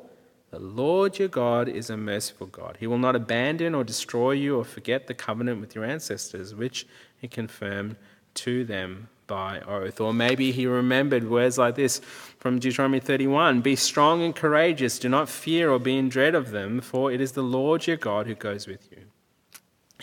the 0.53 0.61
Lord 0.61 1.19
your 1.19 1.27
God 1.27 1.69
is 1.69 1.91
a 1.91 1.97
merciful 1.97 2.47
God. 2.47 2.77
He 2.79 2.87
will 2.87 2.97
not 2.97 3.17
abandon 3.17 3.75
or 3.75 3.83
destroy 3.83 4.31
you 4.31 4.57
or 4.57 4.63
forget 4.63 5.09
the 5.09 5.15
covenant 5.15 5.61
with 5.61 5.75
your 5.75 5.85
ancestors, 5.85 6.55
which 6.55 6.87
he 7.19 7.27
confirmed 7.27 7.97
to 8.35 8.65
them 8.65 9.09
by 9.27 9.59
oath. 9.63 10.01
Or 10.01 10.15
maybe 10.15 10.53
he 10.53 10.69
remembered 10.69 11.29
words 11.29 11.59
like 11.59 11.75
this 11.75 12.01
from 12.39 12.61
Deuteronomy 12.61 13.01
31 13.01 13.63
Be 13.63 13.75
strong 13.75 14.23
and 14.23 14.33
courageous, 14.33 15.01
do 15.01 15.09
not 15.09 15.29
fear 15.29 15.73
or 15.73 15.81
be 15.81 15.99
in 15.99 16.09
dread 16.09 16.37
of 16.37 16.53
them, 16.53 16.83
for 16.83 17.11
it 17.11 17.21
is 17.21 17.33
the 17.33 17.43
Lord 17.43 17.89
your 17.89 17.97
God 17.97 18.29
who 18.29 18.37
goes 18.37 18.69
with 18.69 18.87
you. 18.93 19.07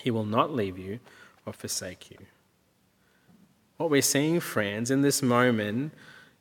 He 0.01 0.12
will 0.12 0.25
not 0.25 0.53
leave 0.53 0.77
you 0.77 0.99
or 1.45 1.54
forsake 1.54 2.12
you. 2.12 2.17
What 3.78 3.89
we're 3.89 4.02
seeing, 4.02 4.39
friends, 4.39 4.91
in 4.91 5.02
this 5.02 5.21
moment 5.21 5.93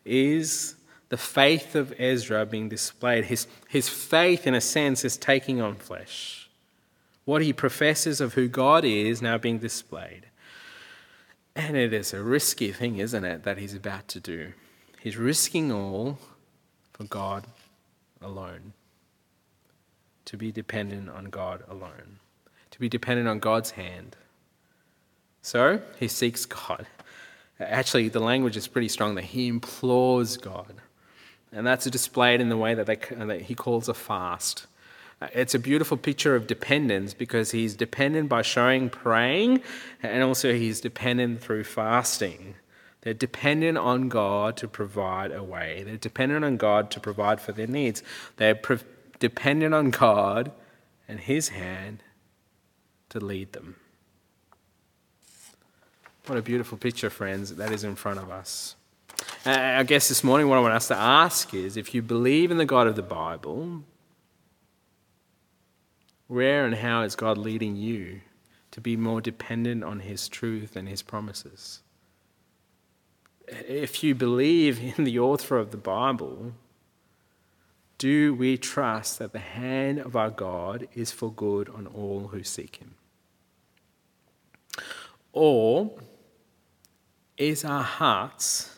is 0.04 0.74
the 1.08 1.16
faith 1.16 1.74
of 1.74 1.94
Ezra 1.98 2.44
being 2.44 2.68
displayed. 2.68 3.26
His, 3.26 3.46
his 3.68 3.88
faith, 3.88 4.46
in 4.46 4.54
a 4.54 4.60
sense, 4.60 5.04
is 5.04 5.16
taking 5.16 5.60
on 5.60 5.76
flesh. 5.76 6.50
What 7.24 7.42
he 7.42 7.52
professes 7.52 8.20
of 8.20 8.34
who 8.34 8.48
God 8.48 8.84
is 8.84 9.22
now 9.22 9.38
being 9.38 9.58
displayed. 9.58 10.26
And 11.54 11.76
it 11.76 11.92
is 11.92 12.12
a 12.12 12.22
risky 12.22 12.72
thing, 12.72 12.98
isn't 12.98 13.24
it, 13.24 13.42
that 13.44 13.58
he's 13.58 13.74
about 13.74 14.08
to 14.08 14.20
do? 14.20 14.52
He's 15.00 15.16
risking 15.16 15.72
all 15.72 16.18
for 16.92 17.04
God 17.04 17.46
alone. 18.20 18.72
To 20.26 20.36
be 20.36 20.52
dependent 20.52 21.08
on 21.08 21.26
God 21.26 21.62
alone. 21.68 22.18
To 22.72 22.80
be 22.80 22.88
dependent 22.88 23.28
on 23.28 23.38
God's 23.38 23.72
hand. 23.72 24.16
So 25.42 25.80
he 25.98 26.08
seeks 26.08 26.46
God. 26.46 26.86
Actually, 27.60 28.08
the 28.08 28.20
language 28.20 28.56
is 28.56 28.68
pretty 28.68 28.88
strong 28.88 29.14
that 29.16 29.24
he 29.24 29.48
implores 29.48 30.36
God. 30.36 30.74
And 31.52 31.66
that's 31.66 31.86
displayed 31.86 32.40
in 32.40 32.48
the 32.48 32.56
way 32.56 32.74
that, 32.74 32.86
they, 32.86 32.96
that 32.96 33.42
he 33.42 33.54
calls 33.54 33.88
a 33.88 33.94
fast. 33.94 34.66
Uh, 35.20 35.28
it's 35.32 35.54
a 35.54 35.58
beautiful 35.58 35.96
picture 35.96 36.36
of 36.36 36.46
dependence 36.46 37.14
because 37.14 37.50
he's 37.50 37.74
dependent 37.74 38.28
by 38.28 38.42
showing 38.42 38.90
praying, 38.90 39.62
and 40.02 40.22
also 40.22 40.52
he's 40.52 40.80
dependent 40.80 41.40
through 41.40 41.64
fasting. 41.64 42.54
They're 43.00 43.14
dependent 43.14 43.78
on 43.78 44.08
God 44.08 44.56
to 44.58 44.68
provide 44.68 45.32
a 45.32 45.42
way. 45.42 45.82
They're 45.84 45.96
dependent 45.96 46.44
on 46.44 46.56
God 46.56 46.90
to 46.92 47.00
provide 47.00 47.40
for 47.40 47.52
their 47.52 47.66
needs. 47.66 48.02
They're 48.36 48.54
pre- 48.54 48.78
dependent 49.18 49.74
on 49.74 49.90
God 49.90 50.52
and 51.06 51.18
His 51.20 51.48
hand 51.50 52.02
to 53.08 53.18
lead 53.18 53.52
them. 53.52 53.76
What 56.28 56.36
a 56.36 56.42
beautiful 56.42 56.76
picture, 56.76 57.08
friends, 57.08 57.54
that 57.54 57.72
is 57.72 57.84
in 57.84 57.94
front 57.94 58.18
of 58.18 58.30
us. 58.30 58.76
Uh, 59.46 59.50
I 59.50 59.82
guess 59.82 60.08
this 60.08 60.22
morning, 60.22 60.46
what 60.46 60.58
I 60.58 60.60
want 60.60 60.74
us 60.74 60.88
to 60.88 60.94
ask 60.94 61.54
is 61.54 61.78
if 61.78 61.94
you 61.94 62.02
believe 62.02 62.50
in 62.50 62.58
the 62.58 62.66
God 62.66 62.86
of 62.86 62.96
the 62.96 63.02
Bible, 63.02 63.82
where 66.26 66.66
and 66.66 66.74
how 66.74 67.00
is 67.00 67.16
God 67.16 67.38
leading 67.38 67.76
you 67.76 68.20
to 68.72 68.80
be 68.82 68.94
more 68.94 69.22
dependent 69.22 69.82
on 69.82 70.00
His 70.00 70.28
truth 70.28 70.76
and 70.76 70.86
His 70.86 71.00
promises? 71.00 71.80
If 73.46 74.04
you 74.04 74.14
believe 74.14 74.98
in 74.98 75.04
the 75.04 75.18
author 75.18 75.56
of 75.56 75.70
the 75.70 75.78
Bible, 75.78 76.52
do 77.96 78.34
we 78.34 78.58
trust 78.58 79.18
that 79.18 79.32
the 79.32 79.38
hand 79.38 79.98
of 79.98 80.14
our 80.14 80.28
God 80.28 80.88
is 80.92 81.10
for 81.10 81.32
good 81.32 81.70
on 81.70 81.86
all 81.86 82.28
who 82.32 82.42
seek 82.42 82.76
Him? 82.76 82.96
Or 85.32 85.92
is 87.38 87.64
our 87.64 87.84
hearts 87.84 88.74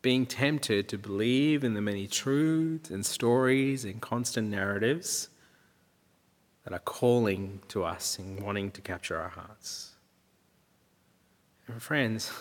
being 0.00 0.24
tempted 0.24 0.88
to 0.88 0.96
believe 0.96 1.62
in 1.62 1.74
the 1.74 1.80
many 1.82 2.06
truths 2.06 2.88
and 2.88 3.04
stories 3.04 3.84
and 3.84 4.00
constant 4.00 4.48
narratives 4.48 5.28
that 6.64 6.72
are 6.72 6.80
calling 6.80 7.60
to 7.68 7.84
us 7.84 8.18
and 8.18 8.42
wanting 8.42 8.70
to 8.70 8.80
capture 8.80 9.18
our 9.18 9.28
hearts. 9.28 9.90
And 11.66 11.82
friends, 11.82 12.32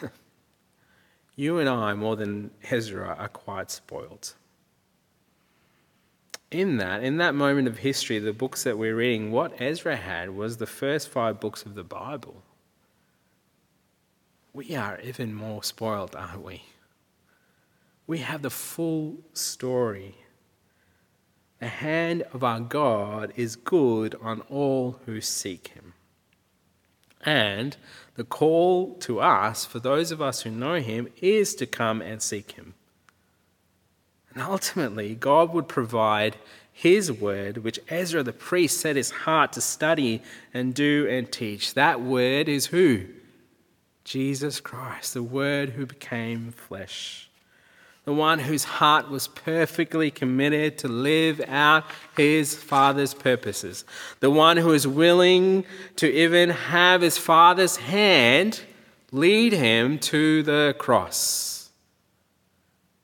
you 1.36 1.60
and 1.60 1.68
I, 1.68 1.94
more 1.94 2.16
than 2.16 2.52
Ezra, 2.72 3.16
are 3.20 3.28
quite 3.28 3.70
spoiled. 3.70 4.36
In 6.50 6.78
that, 6.78 7.04
in 7.04 7.18
that 7.18 7.36
moment 7.36 7.68
of 7.68 7.80
history, 7.80 8.20
the 8.20 8.34
books 8.34 8.64
that 8.64 8.78
we're 8.78 8.96
reading, 8.96 9.32
what 9.32 9.62
Ezra 9.62 9.98
had 9.98 10.32
was 10.32 10.58
the 10.58 10.66
first 10.66 11.10
five 11.10 11.42
books 11.42 11.64
of 11.64 11.76
the 11.76 11.84
Bible. 11.84 12.42
We 14.54 14.76
are 14.76 15.00
even 15.02 15.34
more 15.34 15.64
spoiled, 15.64 16.16
aren't 16.16 16.44
we? 16.44 16.64
We 18.08 18.20
have 18.20 18.42
the 18.42 18.50
full 18.50 19.18
story 19.34 20.16
the 21.60 21.68
hand 21.68 22.24
of 22.34 22.44
our 22.44 22.62
God 22.62 23.34
is 23.36 23.58
good 23.58 24.16
on 24.22 24.42
all 24.50 25.00
who 25.06 25.20
seek 25.20 25.70
him. 25.70 25.94
And 27.22 27.76
the 28.16 28.24
call 28.24 28.96
to 29.00 29.20
us, 29.20 29.66
for 29.66 29.80
those 29.80 30.12
of 30.12 30.22
us 30.22 30.42
who 30.42 30.52
know 30.52 30.76
him, 30.76 31.10
is 31.22 31.54
to 31.56 31.66
come 31.66 32.02
and 32.02 32.22
seek 32.22 32.54
him. 32.54 32.76
And 34.34 34.42
ultimately, 34.42 35.16
God 35.16 35.54
would 35.54 35.68
provide 35.68 36.38
his 36.72 37.12
word, 37.12 37.58
which 37.58 37.80
Ezra 37.90 38.24
the 38.24 38.32
priest 38.32 38.80
set 38.80 38.96
his 38.96 39.12
heart 39.12 39.52
to 39.54 39.62
study 39.62 40.22
and 40.54 40.74
do 40.74 41.08
and 41.10 41.30
teach. 41.30 41.74
That 41.74 42.00
word 42.00 42.48
is 42.48 42.68
who? 42.68 43.06
Jesus 44.04 44.60
Christ, 44.60 45.14
the 45.14 45.24
word 45.24 45.72
who 45.72 45.86
became 45.86 46.52
flesh 46.52 47.30
the 48.10 48.14
one 48.16 48.40
whose 48.40 48.64
heart 48.64 49.08
was 49.08 49.28
perfectly 49.28 50.10
committed 50.10 50.80
to 50.80 50.88
live 50.88 51.40
out 51.48 51.84
his 52.18 52.56
Father's 52.56 53.14
purposes, 53.14 53.86
the 54.20 54.32
one 54.32 54.58
who 54.58 54.72
is 54.72 54.88
willing 54.88 55.64
to 55.96 56.12
even 56.12 56.50
have 56.50 57.02
his 57.02 57.20
Father's 57.20 57.76
hand 57.76 58.62
lead 59.12 59.54
him 59.54 60.00
to 60.00 60.42
the 60.42 60.76
cross. 60.80 61.70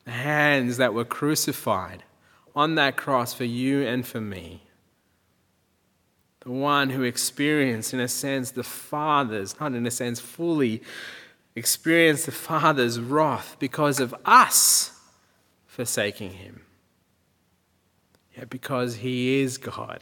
The 0.06 0.12
hands 0.12 0.78
that 0.78 0.96
were 0.96 1.06
crucified 1.06 2.04
on 2.56 2.74
that 2.74 2.98
cross 2.98 3.32
for 3.32 3.46
you 3.46 3.86
and 3.86 4.08
for 4.08 4.22
me. 4.22 4.64
The 6.46 6.52
one 6.52 6.92
who 6.92 7.02
experienced, 7.02 7.92
in 7.92 8.00
a 8.00 8.08
sense, 8.08 8.52
the 8.52 8.64
Father's, 8.64 9.60
not 9.60 9.74
in 9.74 9.86
a 9.88 9.92
sense 9.92 10.20
fully, 10.20 10.84
experienced 11.56 12.28
the 12.28 12.32
Father's 12.32 13.00
wrath 13.00 13.56
because 13.58 14.00
of 14.00 14.14
us 14.26 14.92
forsaking 15.66 16.34
him. 16.34 16.62
Yeah, 18.38 18.46
because 18.46 18.98
he 18.98 19.42
is 19.42 19.58
God. 19.58 20.02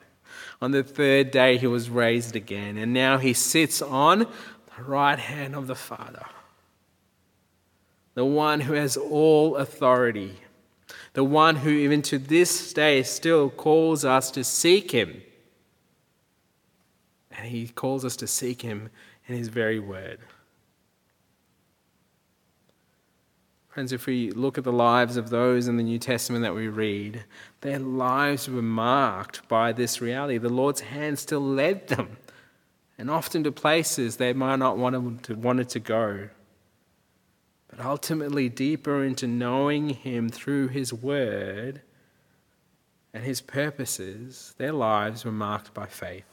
On 0.61 0.71
the 0.71 0.83
third 0.83 1.31
day, 1.31 1.57
he 1.57 1.67
was 1.67 1.89
raised 1.89 2.35
again, 2.35 2.77
and 2.77 2.93
now 2.93 3.19
he 3.19 3.31
sits 3.31 3.81
on 3.81 4.19
the 4.19 4.83
right 4.83 5.19
hand 5.19 5.55
of 5.55 5.67
the 5.67 5.75
Father, 5.75 6.25
the 8.15 8.25
one 8.25 8.59
who 8.61 8.73
has 8.73 8.97
all 8.97 9.55
authority, 9.55 10.39
the 11.13 11.23
one 11.23 11.57
who, 11.57 11.69
even 11.69 12.01
to 12.01 12.17
this 12.17 12.73
day, 12.73 13.01
still 13.01 13.49
calls 13.49 14.03
us 14.03 14.29
to 14.31 14.43
seek 14.43 14.91
him. 14.91 15.21
And 17.37 17.47
he 17.47 17.67
calls 17.67 18.05
us 18.05 18.15
to 18.17 18.27
seek 18.27 18.61
him 18.61 18.89
in 19.27 19.35
his 19.35 19.47
very 19.47 19.79
word. 19.79 20.19
Friends, 23.73 23.91
if 23.91 24.05
we 24.05 24.29
look 24.29 24.59
at 24.59 24.63
the 24.63 24.71
lives 24.71 25.17
of 25.17 25.31
those 25.31 25.67
in 25.67 25.77
the 25.77 25.83
New 25.83 25.97
Testament 25.97 26.43
that 26.43 26.53
we 26.53 26.67
read, 26.67 27.23
their 27.61 27.79
lives 27.79 28.47
were 28.47 28.61
marked 28.61 29.47
by 29.47 29.71
this 29.71 29.99
reality. 29.99 30.37
The 30.37 30.47
Lord's 30.47 30.81
hand 30.81 31.17
still 31.17 31.41
led 31.41 31.87
them, 31.87 32.17
and 32.99 33.09
often 33.09 33.43
to 33.45 33.51
places 33.51 34.17
they 34.17 34.31
might 34.31 34.57
not 34.57 34.77
want 34.77 35.23
to, 35.23 35.33
wanted 35.33 35.69
to 35.69 35.79
go. 35.79 36.29
But 37.67 37.83
ultimately, 37.83 38.47
deeper 38.47 39.03
into 39.03 39.25
knowing 39.25 39.89
Him 39.89 40.29
through 40.29 40.67
His 40.67 40.93
Word 40.93 41.81
and 43.11 43.23
His 43.23 43.41
purposes, 43.41 44.53
their 44.59 44.73
lives 44.73 45.25
were 45.25 45.31
marked 45.31 45.73
by 45.73 45.87
faith. 45.87 46.32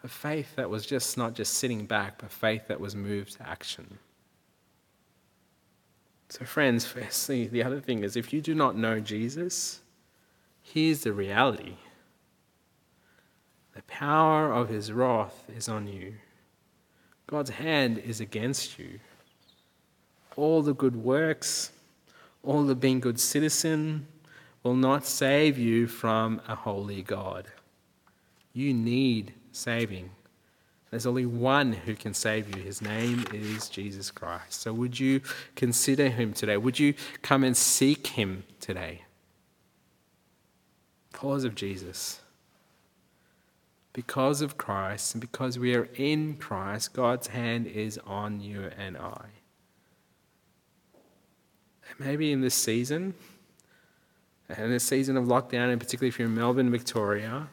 But 0.00 0.10
faith 0.10 0.54
that 0.56 0.70
was 0.70 0.86
just 0.86 1.16
not 1.16 1.34
just 1.34 1.54
sitting 1.54 1.86
back, 1.86 2.18
but 2.18 2.30
faith 2.30 2.68
that 2.68 2.80
was 2.80 2.94
moved 2.94 3.34
to 3.34 3.48
action. 3.48 3.98
So, 6.28 6.44
friends, 6.44 6.84
firstly, 6.86 7.46
the 7.46 7.62
other 7.62 7.80
thing 7.80 8.04
is 8.04 8.16
if 8.16 8.32
you 8.32 8.40
do 8.40 8.54
not 8.54 8.76
know 8.76 9.00
Jesus, 9.00 9.80
here's 10.62 11.02
the 11.02 11.12
reality 11.12 11.76
the 13.74 13.82
power 13.82 14.52
of 14.52 14.68
his 14.68 14.92
wrath 14.92 15.44
is 15.56 15.68
on 15.68 15.86
you, 15.86 16.14
God's 17.28 17.50
hand 17.50 17.98
is 17.98 18.20
against 18.20 18.78
you. 18.78 18.98
All 20.36 20.62
the 20.62 20.74
good 20.74 20.96
works, 20.96 21.70
all 22.42 22.64
the 22.64 22.74
being 22.74 23.00
good 23.00 23.20
citizen 23.20 24.06
will 24.62 24.74
not 24.74 25.06
save 25.06 25.58
you 25.58 25.86
from 25.86 26.40
a 26.48 26.54
holy 26.54 27.02
God. 27.02 27.46
You 28.52 28.74
need 28.74 29.32
saving. 29.58 30.10
There's 30.90 31.06
only 31.06 31.26
one 31.26 31.72
who 31.72 31.94
can 31.94 32.14
save 32.14 32.56
you. 32.56 32.62
His 32.62 32.80
name 32.80 33.24
is 33.32 33.68
Jesus 33.68 34.10
Christ. 34.10 34.62
So 34.62 34.72
would 34.72 34.98
you 34.98 35.20
consider 35.54 36.08
him 36.08 36.32
today? 36.32 36.56
Would 36.56 36.78
you 36.78 36.94
come 37.20 37.44
and 37.44 37.56
seek 37.56 38.06
him 38.06 38.44
today? 38.58 39.02
Because 41.12 41.44
of 41.44 41.54
Jesus. 41.54 42.20
Because 43.92 44.40
of 44.40 44.56
Christ 44.56 45.14
and 45.14 45.20
because 45.20 45.58
we 45.58 45.74
are 45.74 45.88
in 45.96 46.36
Christ, 46.36 46.94
God's 46.94 47.26
hand 47.26 47.66
is 47.66 47.98
on 48.06 48.40
you 48.40 48.70
and 48.78 48.96
I. 48.96 49.26
Maybe 51.98 52.32
in 52.32 52.40
this 52.40 52.54
season, 52.54 53.14
and 54.48 54.72
this 54.72 54.84
season 54.84 55.16
of 55.16 55.24
lockdown, 55.24 55.70
and 55.70 55.80
particularly 55.80 56.08
if 56.08 56.18
you're 56.18 56.28
in 56.28 56.34
Melbourne, 56.34 56.70
Victoria, 56.70 57.48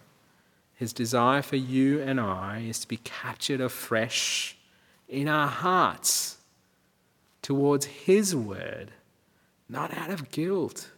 his 0.76 0.92
desire 0.92 1.42
for 1.42 1.56
you 1.56 2.02
and 2.02 2.20
I 2.20 2.66
is 2.68 2.80
to 2.80 2.88
be 2.88 2.98
captured 2.98 3.62
afresh 3.62 4.58
in 5.08 5.28
our 5.28 5.48
hearts 5.48 6.38
towards 7.42 7.86
His 7.86 8.36
word, 8.36 8.92
not 9.70 9.96
out 9.96 10.10
of 10.10 10.32
guilt, 10.32 10.90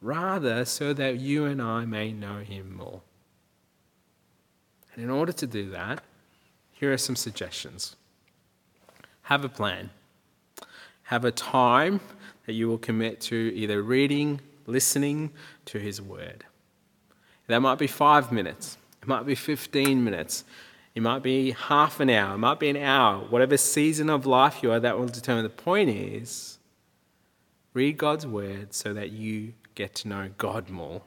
rather 0.00 0.64
so 0.64 0.92
that 0.92 1.18
you 1.18 1.44
and 1.44 1.60
I 1.60 1.84
may 1.86 2.12
know 2.12 2.38
Him 2.38 2.76
more. 2.76 3.00
And 4.94 5.02
in 5.02 5.10
order 5.10 5.32
to 5.32 5.46
do 5.46 5.70
that, 5.70 6.02
here 6.72 6.92
are 6.92 6.98
some 6.98 7.16
suggestions. 7.16 7.96
Have 9.22 9.44
a 9.44 9.48
plan. 9.48 9.90
Have 11.04 11.24
a 11.24 11.32
time 11.32 12.00
that 12.46 12.52
you 12.52 12.68
will 12.68 12.78
commit 12.78 13.20
to 13.22 13.52
either 13.54 13.82
reading, 13.82 14.40
listening 14.66 15.30
to 15.64 15.78
His 15.78 16.00
word. 16.00 16.44
That 17.48 17.60
might 17.60 17.78
be 17.78 17.86
five 17.86 18.30
minutes. 18.30 18.76
Might 19.10 19.26
be 19.26 19.34
15 19.34 20.04
minutes. 20.04 20.44
It 20.94 21.02
might 21.02 21.22
be 21.22 21.50
half 21.50 22.00
an 22.00 22.10
hour. 22.10 22.34
It 22.34 22.38
might 22.38 22.60
be 22.60 22.68
an 22.68 22.76
hour. 22.76 23.18
Whatever 23.18 23.56
season 23.56 24.08
of 24.08 24.24
life 24.24 24.62
you 24.62 24.70
are, 24.70 24.80
that 24.80 24.98
will 24.98 25.06
determine. 25.06 25.42
The 25.42 25.50
point 25.50 25.90
is, 25.90 26.58
Read 27.72 27.98
God's 27.98 28.26
word 28.26 28.74
so 28.74 28.92
that 28.94 29.10
you 29.10 29.54
get 29.74 29.94
to 29.96 30.08
know 30.08 30.30
God 30.38 30.70
more. 30.70 31.02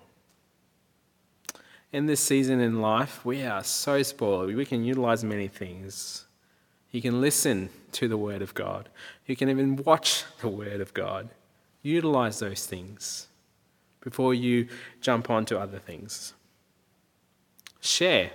In 1.92 2.06
this 2.06 2.22
season 2.22 2.60
in 2.62 2.82
life, 2.82 3.26
we 3.26 3.44
are 3.44 3.64
so 3.64 4.02
spoiled. 4.02 4.54
We 4.54 4.66
can 4.66 4.84
utilize 4.84 5.24
many 5.24 5.48
things. 5.48 6.26
You 6.92 7.02
can 7.02 7.22
listen 7.22 7.70
to 7.94 8.08
the 8.08 8.18
Word 8.18 8.42
of 8.42 8.54
God. 8.54 8.90
You 9.26 9.36
can 9.36 9.50
even 9.50 9.76
watch 9.76 10.24
the 10.42 10.48
Word 10.48 10.80
of 10.80 10.94
God. 10.94 11.30
Utilize 11.82 12.40
those 12.40 12.66
things 12.66 13.28
before 14.02 14.34
you 14.34 14.68
jump 15.02 15.30
onto 15.30 15.58
other 15.58 15.80
things. 15.80 16.34
Share. 17.84 18.32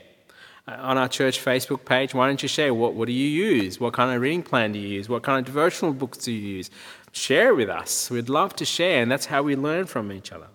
Uh, 0.66 0.76
on 0.80 0.98
our 0.98 1.08
church 1.08 1.42
Facebook 1.42 1.86
page, 1.86 2.12
why 2.12 2.26
don't 2.26 2.42
you 2.42 2.48
share? 2.48 2.74
What, 2.74 2.92
what 2.92 3.06
do 3.06 3.12
you 3.12 3.26
use? 3.26 3.80
What 3.80 3.94
kind 3.94 4.14
of 4.14 4.20
reading 4.20 4.42
plan 4.42 4.72
do 4.72 4.78
you 4.78 4.88
use? 4.88 5.08
What 5.08 5.22
kind 5.22 5.38
of 5.38 5.46
devotional 5.46 5.94
books 5.94 6.18
do 6.18 6.30
you 6.30 6.56
use? 6.56 6.70
Share 7.12 7.54
with 7.54 7.70
us. 7.70 8.10
We'd 8.10 8.28
love 8.28 8.54
to 8.56 8.66
share, 8.66 9.00
and 9.02 9.10
that's 9.10 9.26
how 9.26 9.42
we 9.42 9.56
learn 9.56 9.86
from 9.86 10.12
each 10.12 10.30
other. 10.30 10.48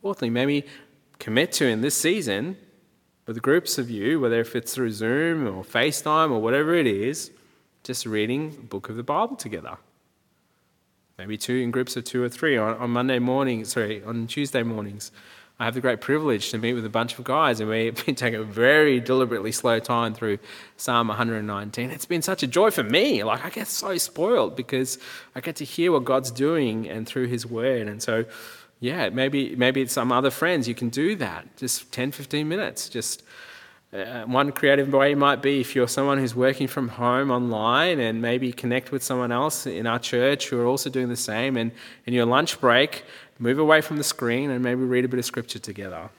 Fourthly, 0.00 0.30
maybe 0.30 0.64
commit 1.18 1.52
to 1.52 1.66
in 1.66 1.82
this 1.82 1.94
season 1.94 2.56
with 3.26 3.42
groups 3.42 3.76
of 3.76 3.90
you, 3.90 4.18
whether 4.18 4.40
if 4.40 4.56
it's 4.56 4.74
through 4.74 4.92
Zoom 4.92 5.46
or 5.46 5.62
FaceTime 5.62 6.30
or 6.30 6.40
whatever 6.40 6.74
it 6.74 6.86
is, 6.86 7.30
just 7.82 8.06
reading 8.06 8.56
a 8.58 8.62
book 8.62 8.88
of 8.88 8.96
the 8.96 9.02
Bible 9.02 9.36
together. 9.36 9.76
Maybe 11.18 11.36
two 11.36 11.56
in 11.56 11.70
groups 11.70 11.96
of 11.96 12.04
two 12.04 12.22
or 12.22 12.30
three 12.30 12.56
on, 12.56 12.76
on 12.78 12.90
Monday 12.90 13.18
morning, 13.18 13.66
sorry, 13.66 14.02
on 14.02 14.26
Tuesday 14.26 14.62
mornings. 14.62 15.12
I 15.64 15.68
have 15.68 15.72
the 15.72 15.80
great 15.80 16.02
privilege 16.02 16.50
to 16.50 16.58
meet 16.58 16.74
with 16.74 16.84
a 16.84 16.90
bunch 16.90 17.18
of 17.18 17.24
guys, 17.24 17.58
and 17.58 17.70
we've 17.70 17.94
been 18.04 18.16
taking 18.16 18.38
a 18.38 18.44
very 18.44 19.00
deliberately 19.00 19.50
slow 19.50 19.78
time 19.78 20.12
through 20.12 20.38
Psalm 20.76 21.08
119. 21.08 21.90
It's 21.90 22.04
been 22.04 22.20
such 22.20 22.42
a 22.42 22.46
joy 22.46 22.70
for 22.70 22.82
me. 22.82 23.24
Like, 23.24 23.46
I 23.46 23.48
get 23.48 23.66
so 23.66 23.96
spoiled 23.96 24.56
because 24.56 24.98
I 25.34 25.40
get 25.40 25.56
to 25.56 25.64
hear 25.64 25.90
what 25.90 26.04
God's 26.04 26.30
doing 26.30 26.86
and 26.86 27.06
through 27.06 27.28
His 27.28 27.46
Word. 27.46 27.88
And 27.88 28.02
so, 28.02 28.26
yeah, 28.80 29.08
maybe 29.08 29.56
maybe 29.56 29.86
some 29.86 30.12
other 30.12 30.28
friends 30.28 30.68
you 30.68 30.74
can 30.74 30.90
do 30.90 31.16
that. 31.16 31.56
Just 31.56 31.90
10, 31.92 32.12
15 32.12 32.46
minutes. 32.46 32.90
Just 32.90 33.22
uh, 33.94 34.24
one 34.24 34.50
creative 34.50 34.92
way 34.92 35.14
might 35.14 35.40
be 35.40 35.60
if 35.60 35.76
you're 35.76 35.86
someone 35.86 36.18
who's 36.18 36.34
working 36.34 36.66
from 36.66 36.88
home 36.88 37.30
online 37.30 38.00
and 38.00 38.20
maybe 38.20 38.52
connect 38.52 38.90
with 38.90 39.04
someone 39.04 39.30
else 39.30 39.66
in 39.66 39.86
our 39.86 40.00
church 40.00 40.48
who 40.48 40.60
are 40.60 40.66
also 40.66 40.90
doing 40.90 41.08
the 41.08 41.16
same. 41.16 41.56
And 41.56 41.70
in 42.04 42.12
your 42.12 42.26
lunch 42.26 42.60
break, 42.60 43.04
move 43.38 43.58
away 43.58 43.80
from 43.80 43.96
the 43.96 44.04
screen 44.04 44.50
and 44.50 44.62
maybe 44.62 44.82
read 44.82 45.04
a 45.04 45.08
bit 45.08 45.18
of 45.18 45.24
scripture 45.24 45.58
together. 45.58 46.10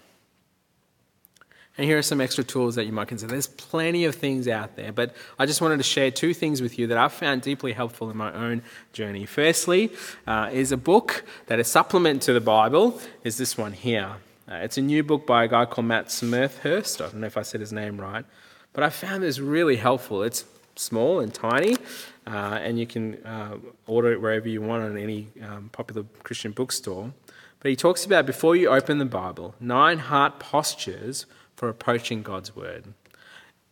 And 1.78 1.86
here 1.86 1.98
are 1.98 2.02
some 2.02 2.22
extra 2.22 2.44
tools 2.44 2.76
that 2.76 2.86
you 2.86 2.94
might 2.94 3.10
consider. 3.10 3.32
There's 3.32 3.48
plenty 3.48 4.06
of 4.06 4.16
things 4.16 4.48
out 4.48 4.78
there, 4.78 4.94
but 4.94 5.14
I 5.38 5.46
just 5.46 5.60
wanted 5.60 5.78
to 5.78 5.84
share 5.84 6.10
two 6.10 6.34
things 6.34 6.62
with 6.62 6.80
you 6.80 6.88
that 6.88 6.98
I've 6.98 7.12
found 7.12 7.42
deeply 7.42 7.74
helpful 7.74 8.10
in 8.10 8.16
my 8.16 8.32
own 8.34 8.62
journey. 8.94 9.26
Firstly, 9.26 9.92
uh, 10.26 10.50
is 10.54 10.72
a 10.72 10.78
book 10.78 11.26
that 11.48 11.60
is 11.60 11.68
supplement 11.68 12.22
to 12.24 12.34
the 12.34 12.40
Bible, 12.40 13.00
is 13.26 13.38
this 13.38 13.58
one 13.58 13.74
here. 13.74 14.12
Uh, 14.50 14.56
it's 14.56 14.78
a 14.78 14.82
new 14.82 15.04
book 15.04 15.28
by 15.28 15.44
a 15.44 15.48
guy 15.50 15.66
called 15.66 15.88
Matt 15.88 16.08
Smethurst. 16.08 17.02
I 17.02 17.10
don't 17.10 17.16
know 17.16 17.28
if 17.28 17.36
I 17.36 17.42
said 17.42 17.60
his 17.60 17.74
name 17.74 18.00
right, 18.00 18.24
but 18.72 18.84
I 18.84 18.90
found 18.90 19.24
this 19.24 19.40
really 19.40 19.76
helpful. 19.76 20.24
It's 20.24 20.46
small 20.76 21.20
and 21.20 21.34
tiny, 21.34 21.76
uh, 22.28 22.60
and 22.62 22.80
you 22.80 22.88
can 22.88 23.16
uh, 23.26 23.58
order 23.88 24.12
it 24.12 24.22
wherever 24.22 24.48
you 24.48 24.62
want 24.62 24.84
on 24.84 24.98
any 24.98 25.28
um, 25.42 25.70
popular 25.72 26.06
Christian 26.24 26.52
bookstore. 26.52 27.14
But 27.60 27.70
he 27.70 27.76
talks 27.76 28.06
about 28.06 28.26
before 28.26 28.56
you 28.56 28.70
open 28.70 29.00
the 29.00 29.06
Bible, 29.06 29.56
nine 29.60 29.98
heart 29.98 30.40
postures 30.40 31.26
for 31.56 31.70
approaching 31.70 32.22
God's 32.22 32.56
Word. 32.56 32.94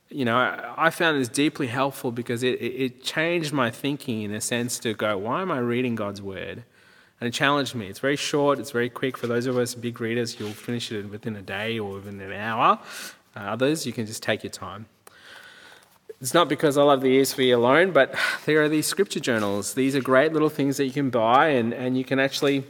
You 0.10 0.26
know, 0.26 0.74
I 0.78 0.90
found 0.90 1.20
this 1.20 1.28
deeply 1.28 1.68
helpful 1.68 2.12
because 2.12 2.44
it, 2.44 2.62
it 2.62 3.04
changed 3.04 3.52
my 3.52 3.72
thinking 3.72 4.22
in 4.22 4.34
a 4.34 4.42
sense 4.42 4.80
to 4.80 4.94
go, 4.94 5.18
why 5.18 5.42
am 5.42 5.52
I 5.52 5.60
reading 5.60 5.96
God's 5.96 6.22
Word? 6.22 6.64
And 7.20 7.28
it 7.28 7.34
challenged 7.34 7.74
me. 7.74 7.88
It's 7.88 8.00
very 8.00 8.16
short, 8.16 8.60
it's 8.60 8.72
very 8.72 8.90
quick. 8.90 9.18
For 9.18 9.28
those 9.28 9.46
of 9.46 9.58
us 9.58 9.76
big 9.76 10.00
readers, 10.02 10.40
you'll 10.40 10.52
finish 10.52 10.92
it 10.92 11.10
within 11.10 11.36
a 11.36 11.42
day 11.42 11.80
or 11.80 11.94
within 11.94 12.20
an 12.20 12.34
hour. 12.34 12.80
Uh, 13.36 13.40
others, 13.40 13.86
you 13.86 13.94
can 13.94 14.06
just 14.06 14.22
take 14.22 14.44
your 14.44 14.52
time. 14.52 14.86
It's 16.24 16.34
not 16.34 16.48
because 16.48 16.78
I 16.78 16.84
love 16.84 17.02
the 17.02 17.20
ESV 17.20 17.54
alone, 17.54 17.92
but 17.92 18.16
there 18.46 18.64
are 18.64 18.70
these 18.70 18.88
scripture 18.88 19.20
journals. 19.20 19.74
These 19.74 19.94
are 19.94 20.00
great 20.00 20.32
little 20.32 20.48
things 20.48 20.78
that 20.78 20.86
you 20.86 20.94
can 20.94 21.10
buy, 21.10 21.50
and, 21.50 21.74
and 21.74 21.98
you 21.98 22.06
can 22.06 22.18
actually 22.18 22.64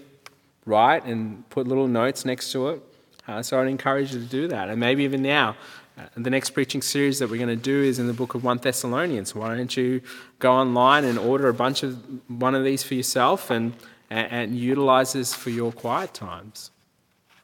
write 0.66 1.06
and 1.06 1.48
put 1.52 1.68
little 1.68 1.88
notes 1.88 2.26
next 2.26 2.52
to 2.54 2.70
it. 2.70 2.82
Uh, 3.28 3.44
so 3.44 3.62
I'd 3.62 3.68
encourage 3.68 4.12
you 4.12 4.22
to 4.22 4.26
do 4.26 4.48
that. 4.48 4.70
And 4.70 4.80
maybe 4.80 5.04
even 5.04 5.22
now, 5.22 5.56
uh, 6.00 6.06
the 6.18 6.32
next 6.32 6.50
preaching 6.50 6.82
series 6.82 7.20
that 7.20 7.30
we're 7.30 7.38
going 7.38 7.48
to 7.48 7.56
do 7.56 7.84
is 7.84 8.00
in 8.00 8.08
the 8.08 8.14
book 8.14 8.34
of 8.34 8.44
1 8.44 8.58
Thessalonians. 8.58 9.36
Why 9.36 9.56
don't 9.56 9.78
you 9.78 10.02
go 10.40 10.52
online 10.52 11.04
and 11.04 11.20
order 11.20 11.48
a 11.48 11.54
bunch 11.54 11.84
of 11.84 12.04
one 12.28 12.56
of 12.56 12.64
these 12.64 12.82
for 12.82 12.96
yourself 12.96 13.52
and, 13.52 13.74
and, 14.10 14.32
and 14.32 14.58
utilize 14.58 15.14
this 15.14 15.32
for 15.36 15.52
your 15.52 15.72
quiet 15.72 16.16
times? 16.16 16.72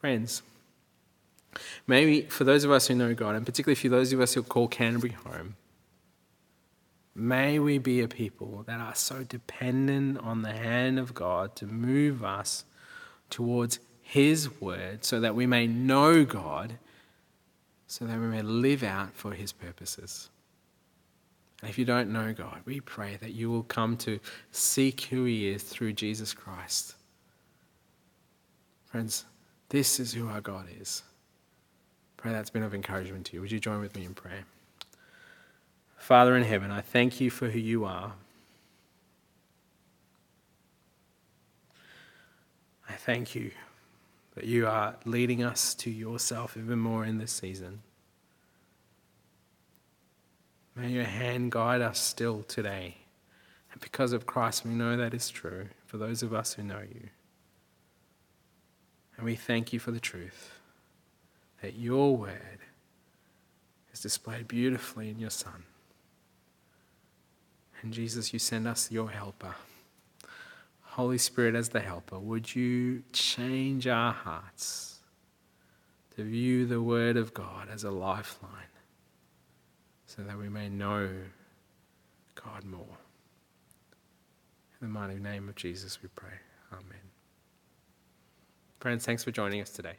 Friends, 0.00 0.42
maybe 1.86 2.22
for 2.22 2.42
those 2.42 2.64
of 2.64 2.72
us 2.72 2.88
who 2.88 2.96
know 2.96 3.14
God, 3.14 3.36
and 3.36 3.46
particularly 3.46 3.76
for 3.76 3.88
those 3.88 4.12
of 4.12 4.20
us 4.20 4.34
who 4.34 4.42
call 4.42 4.66
Canterbury 4.66 5.12
home, 5.12 5.54
May 7.14 7.58
we 7.58 7.78
be 7.78 8.00
a 8.00 8.08
people 8.08 8.64
that 8.66 8.80
are 8.80 8.94
so 8.94 9.24
dependent 9.24 10.18
on 10.18 10.42
the 10.42 10.52
hand 10.52 10.98
of 10.98 11.12
God 11.14 11.56
to 11.56 11.66
move 11.66 12.24
us 12.24 12.64
towards 13.28 13.80
His 14.00 14.60
word 14.60 15.04
so 15.04 15.20
that 15.20 15.34
we 15.34 15.46
may 15.46 15.66
know 15.66 16.24
God, 16.24 16.78
so 17.86 18.04
that 18.04 18.18
we 18.18 18.26
may 18.26 18.42
live 18.42 18.82
out 18.82 19.14
for 19.14 19.32
His 19.32 19.52
purposes. 19.52 20.30
And 21.60 21.68
if 21.68 21.78
you 21.78 21.84
don't 21.84 22.12
know 22.12 22.32
God, 22.32 22.60
we 22.64 22.80
pray 22.80 23.18
that 23.20 23.32
you 23.32 23.50
will 23.50 23.64
come 23.64 23.96
to 23.98 24.20
seek 24.52 25.02
who 25.02 25.24
He 25.24 25.48
is 25.48 25.62
through 25.62 25.92
Jesus 25.94 26.32
Christ. 26.32 26.94
Friends, 28.86 29.24
this 29.68 30.00
is 30.00 30.12
who 30.12 30.28
our 30.28 30.40
God 30.40 30.66
is. 30.80 31.02
Pray 32.16 32.32
that's 32.32 32.50
been 32.50 32.62
of 32.62 32.74
encouragement 32.74 33.26
to 33.26 33.34
you. 33.34 33.40
Would 33.40 33.52
you 33.52 33.60
join 33.60 33.80
with 33.80 33.94
me 33.96 34.04
in 34.04 34.14
prayer? 34.14 34.44
Father 36.00 36.34
in 36.34 36.44
heaven, 36.44 36.70
I 36.70 36.80
thank 36.80 37.20
you 37.20 37.30
for 37.30 37.50
who 37.50 37.58
you 37.58 37.84
are. 37.84 38.14
I 42.88 42.94
thank 42.94 43.34
you 43.34 43.52
that 44.34 44.44
you 44.44 44.66
are 44.66 44.96
leading 45.04 45.44
us 45.44 45.74
to 45.74 45.90
yourself 45.90 46.56
even 46.56 46.78
more 46.78 47.04
in 47.04 47.18
this 47.18 47.30
season. 47.30 47.82
May 50.74 50.88
your 50.88 51.04
hand 51.04 51.52
guide 51.52 51.82
us 51.82 52.00
still 52.00 52.42
today. 52.44 52.96
And 53.70 53.80
because 53.80 54.14
of 54.14 54.26
Christ, 54.26 54.64
we 54.64 54.72
know 54.72 54.96
that 54.96 55.12
is 55.12 55.28
true 55.28 55.68
for 55.86 55.98
those 55.98 56.22
of 56.22 56.32
us 56.32 56.54
who 56.54 56.62
know 56.62 56.80
you. 56.80 57.10
And 59.16 59.26
we 59.26 59.36
thank 59.36 59.72
you 59.74 59.78
for 59.78 59.90
the 59.90 60.00
truth 60.00 60.58
that 61.60 61.74
your 61.74 62.16
word 62.16 62.58
is 63.92 64.00
displayed 64.00 64.48
beautifully 64.48 65.10
in 65.10 65.18
your 65.18 65.30
Son. 65.30 65.64
And 67.82 67.92
Jesus, 67.92 68.32
you 68.32 68.38
send 68.38 68.66
us 68.66 68.90
your 68.90 69.10
helper. 69.10 69.54
Holy 70.82 71.18
Spirit, 71.18 71.54
as 71.54 71.70
the 71.70 71.80
helper, 71.80 72.18
would 72.18 72.54
you 72.54 73.02
change 73.12 73.86
our 73.86 74.12
hearts 74.12 74.98
to 76.16 76.24
view 76.24 76.66
the 76.66 76.82
Word 76.82 77.16
of 77.16 77.32
God 77.32 77.68
as 77.72 77.84
a 77.84 77.90
lifeline 77.90 78.52
so 80.06 80.22
that 80.22 80.36
we 80.36 80.48
may 80.48 80.68
know 80.68 81.08
God 82.34 82.64
more? 82.64 82.98
In 84.80 84.88
the 84.88 84.92
mighty 84.92 85.18
name 85.18 85.48
of 85.48 85.54
Jesus, 85.54 86.02
we 86.02 86.08
pray. 86.16 86.34
Amen. 86.72 86.84
Friends, 88.80 89.04
thanks 89.04 89.22
for 89.22 89.30
joining 89.30 89.60
us 89.60 89.70
today. 89.70 89.94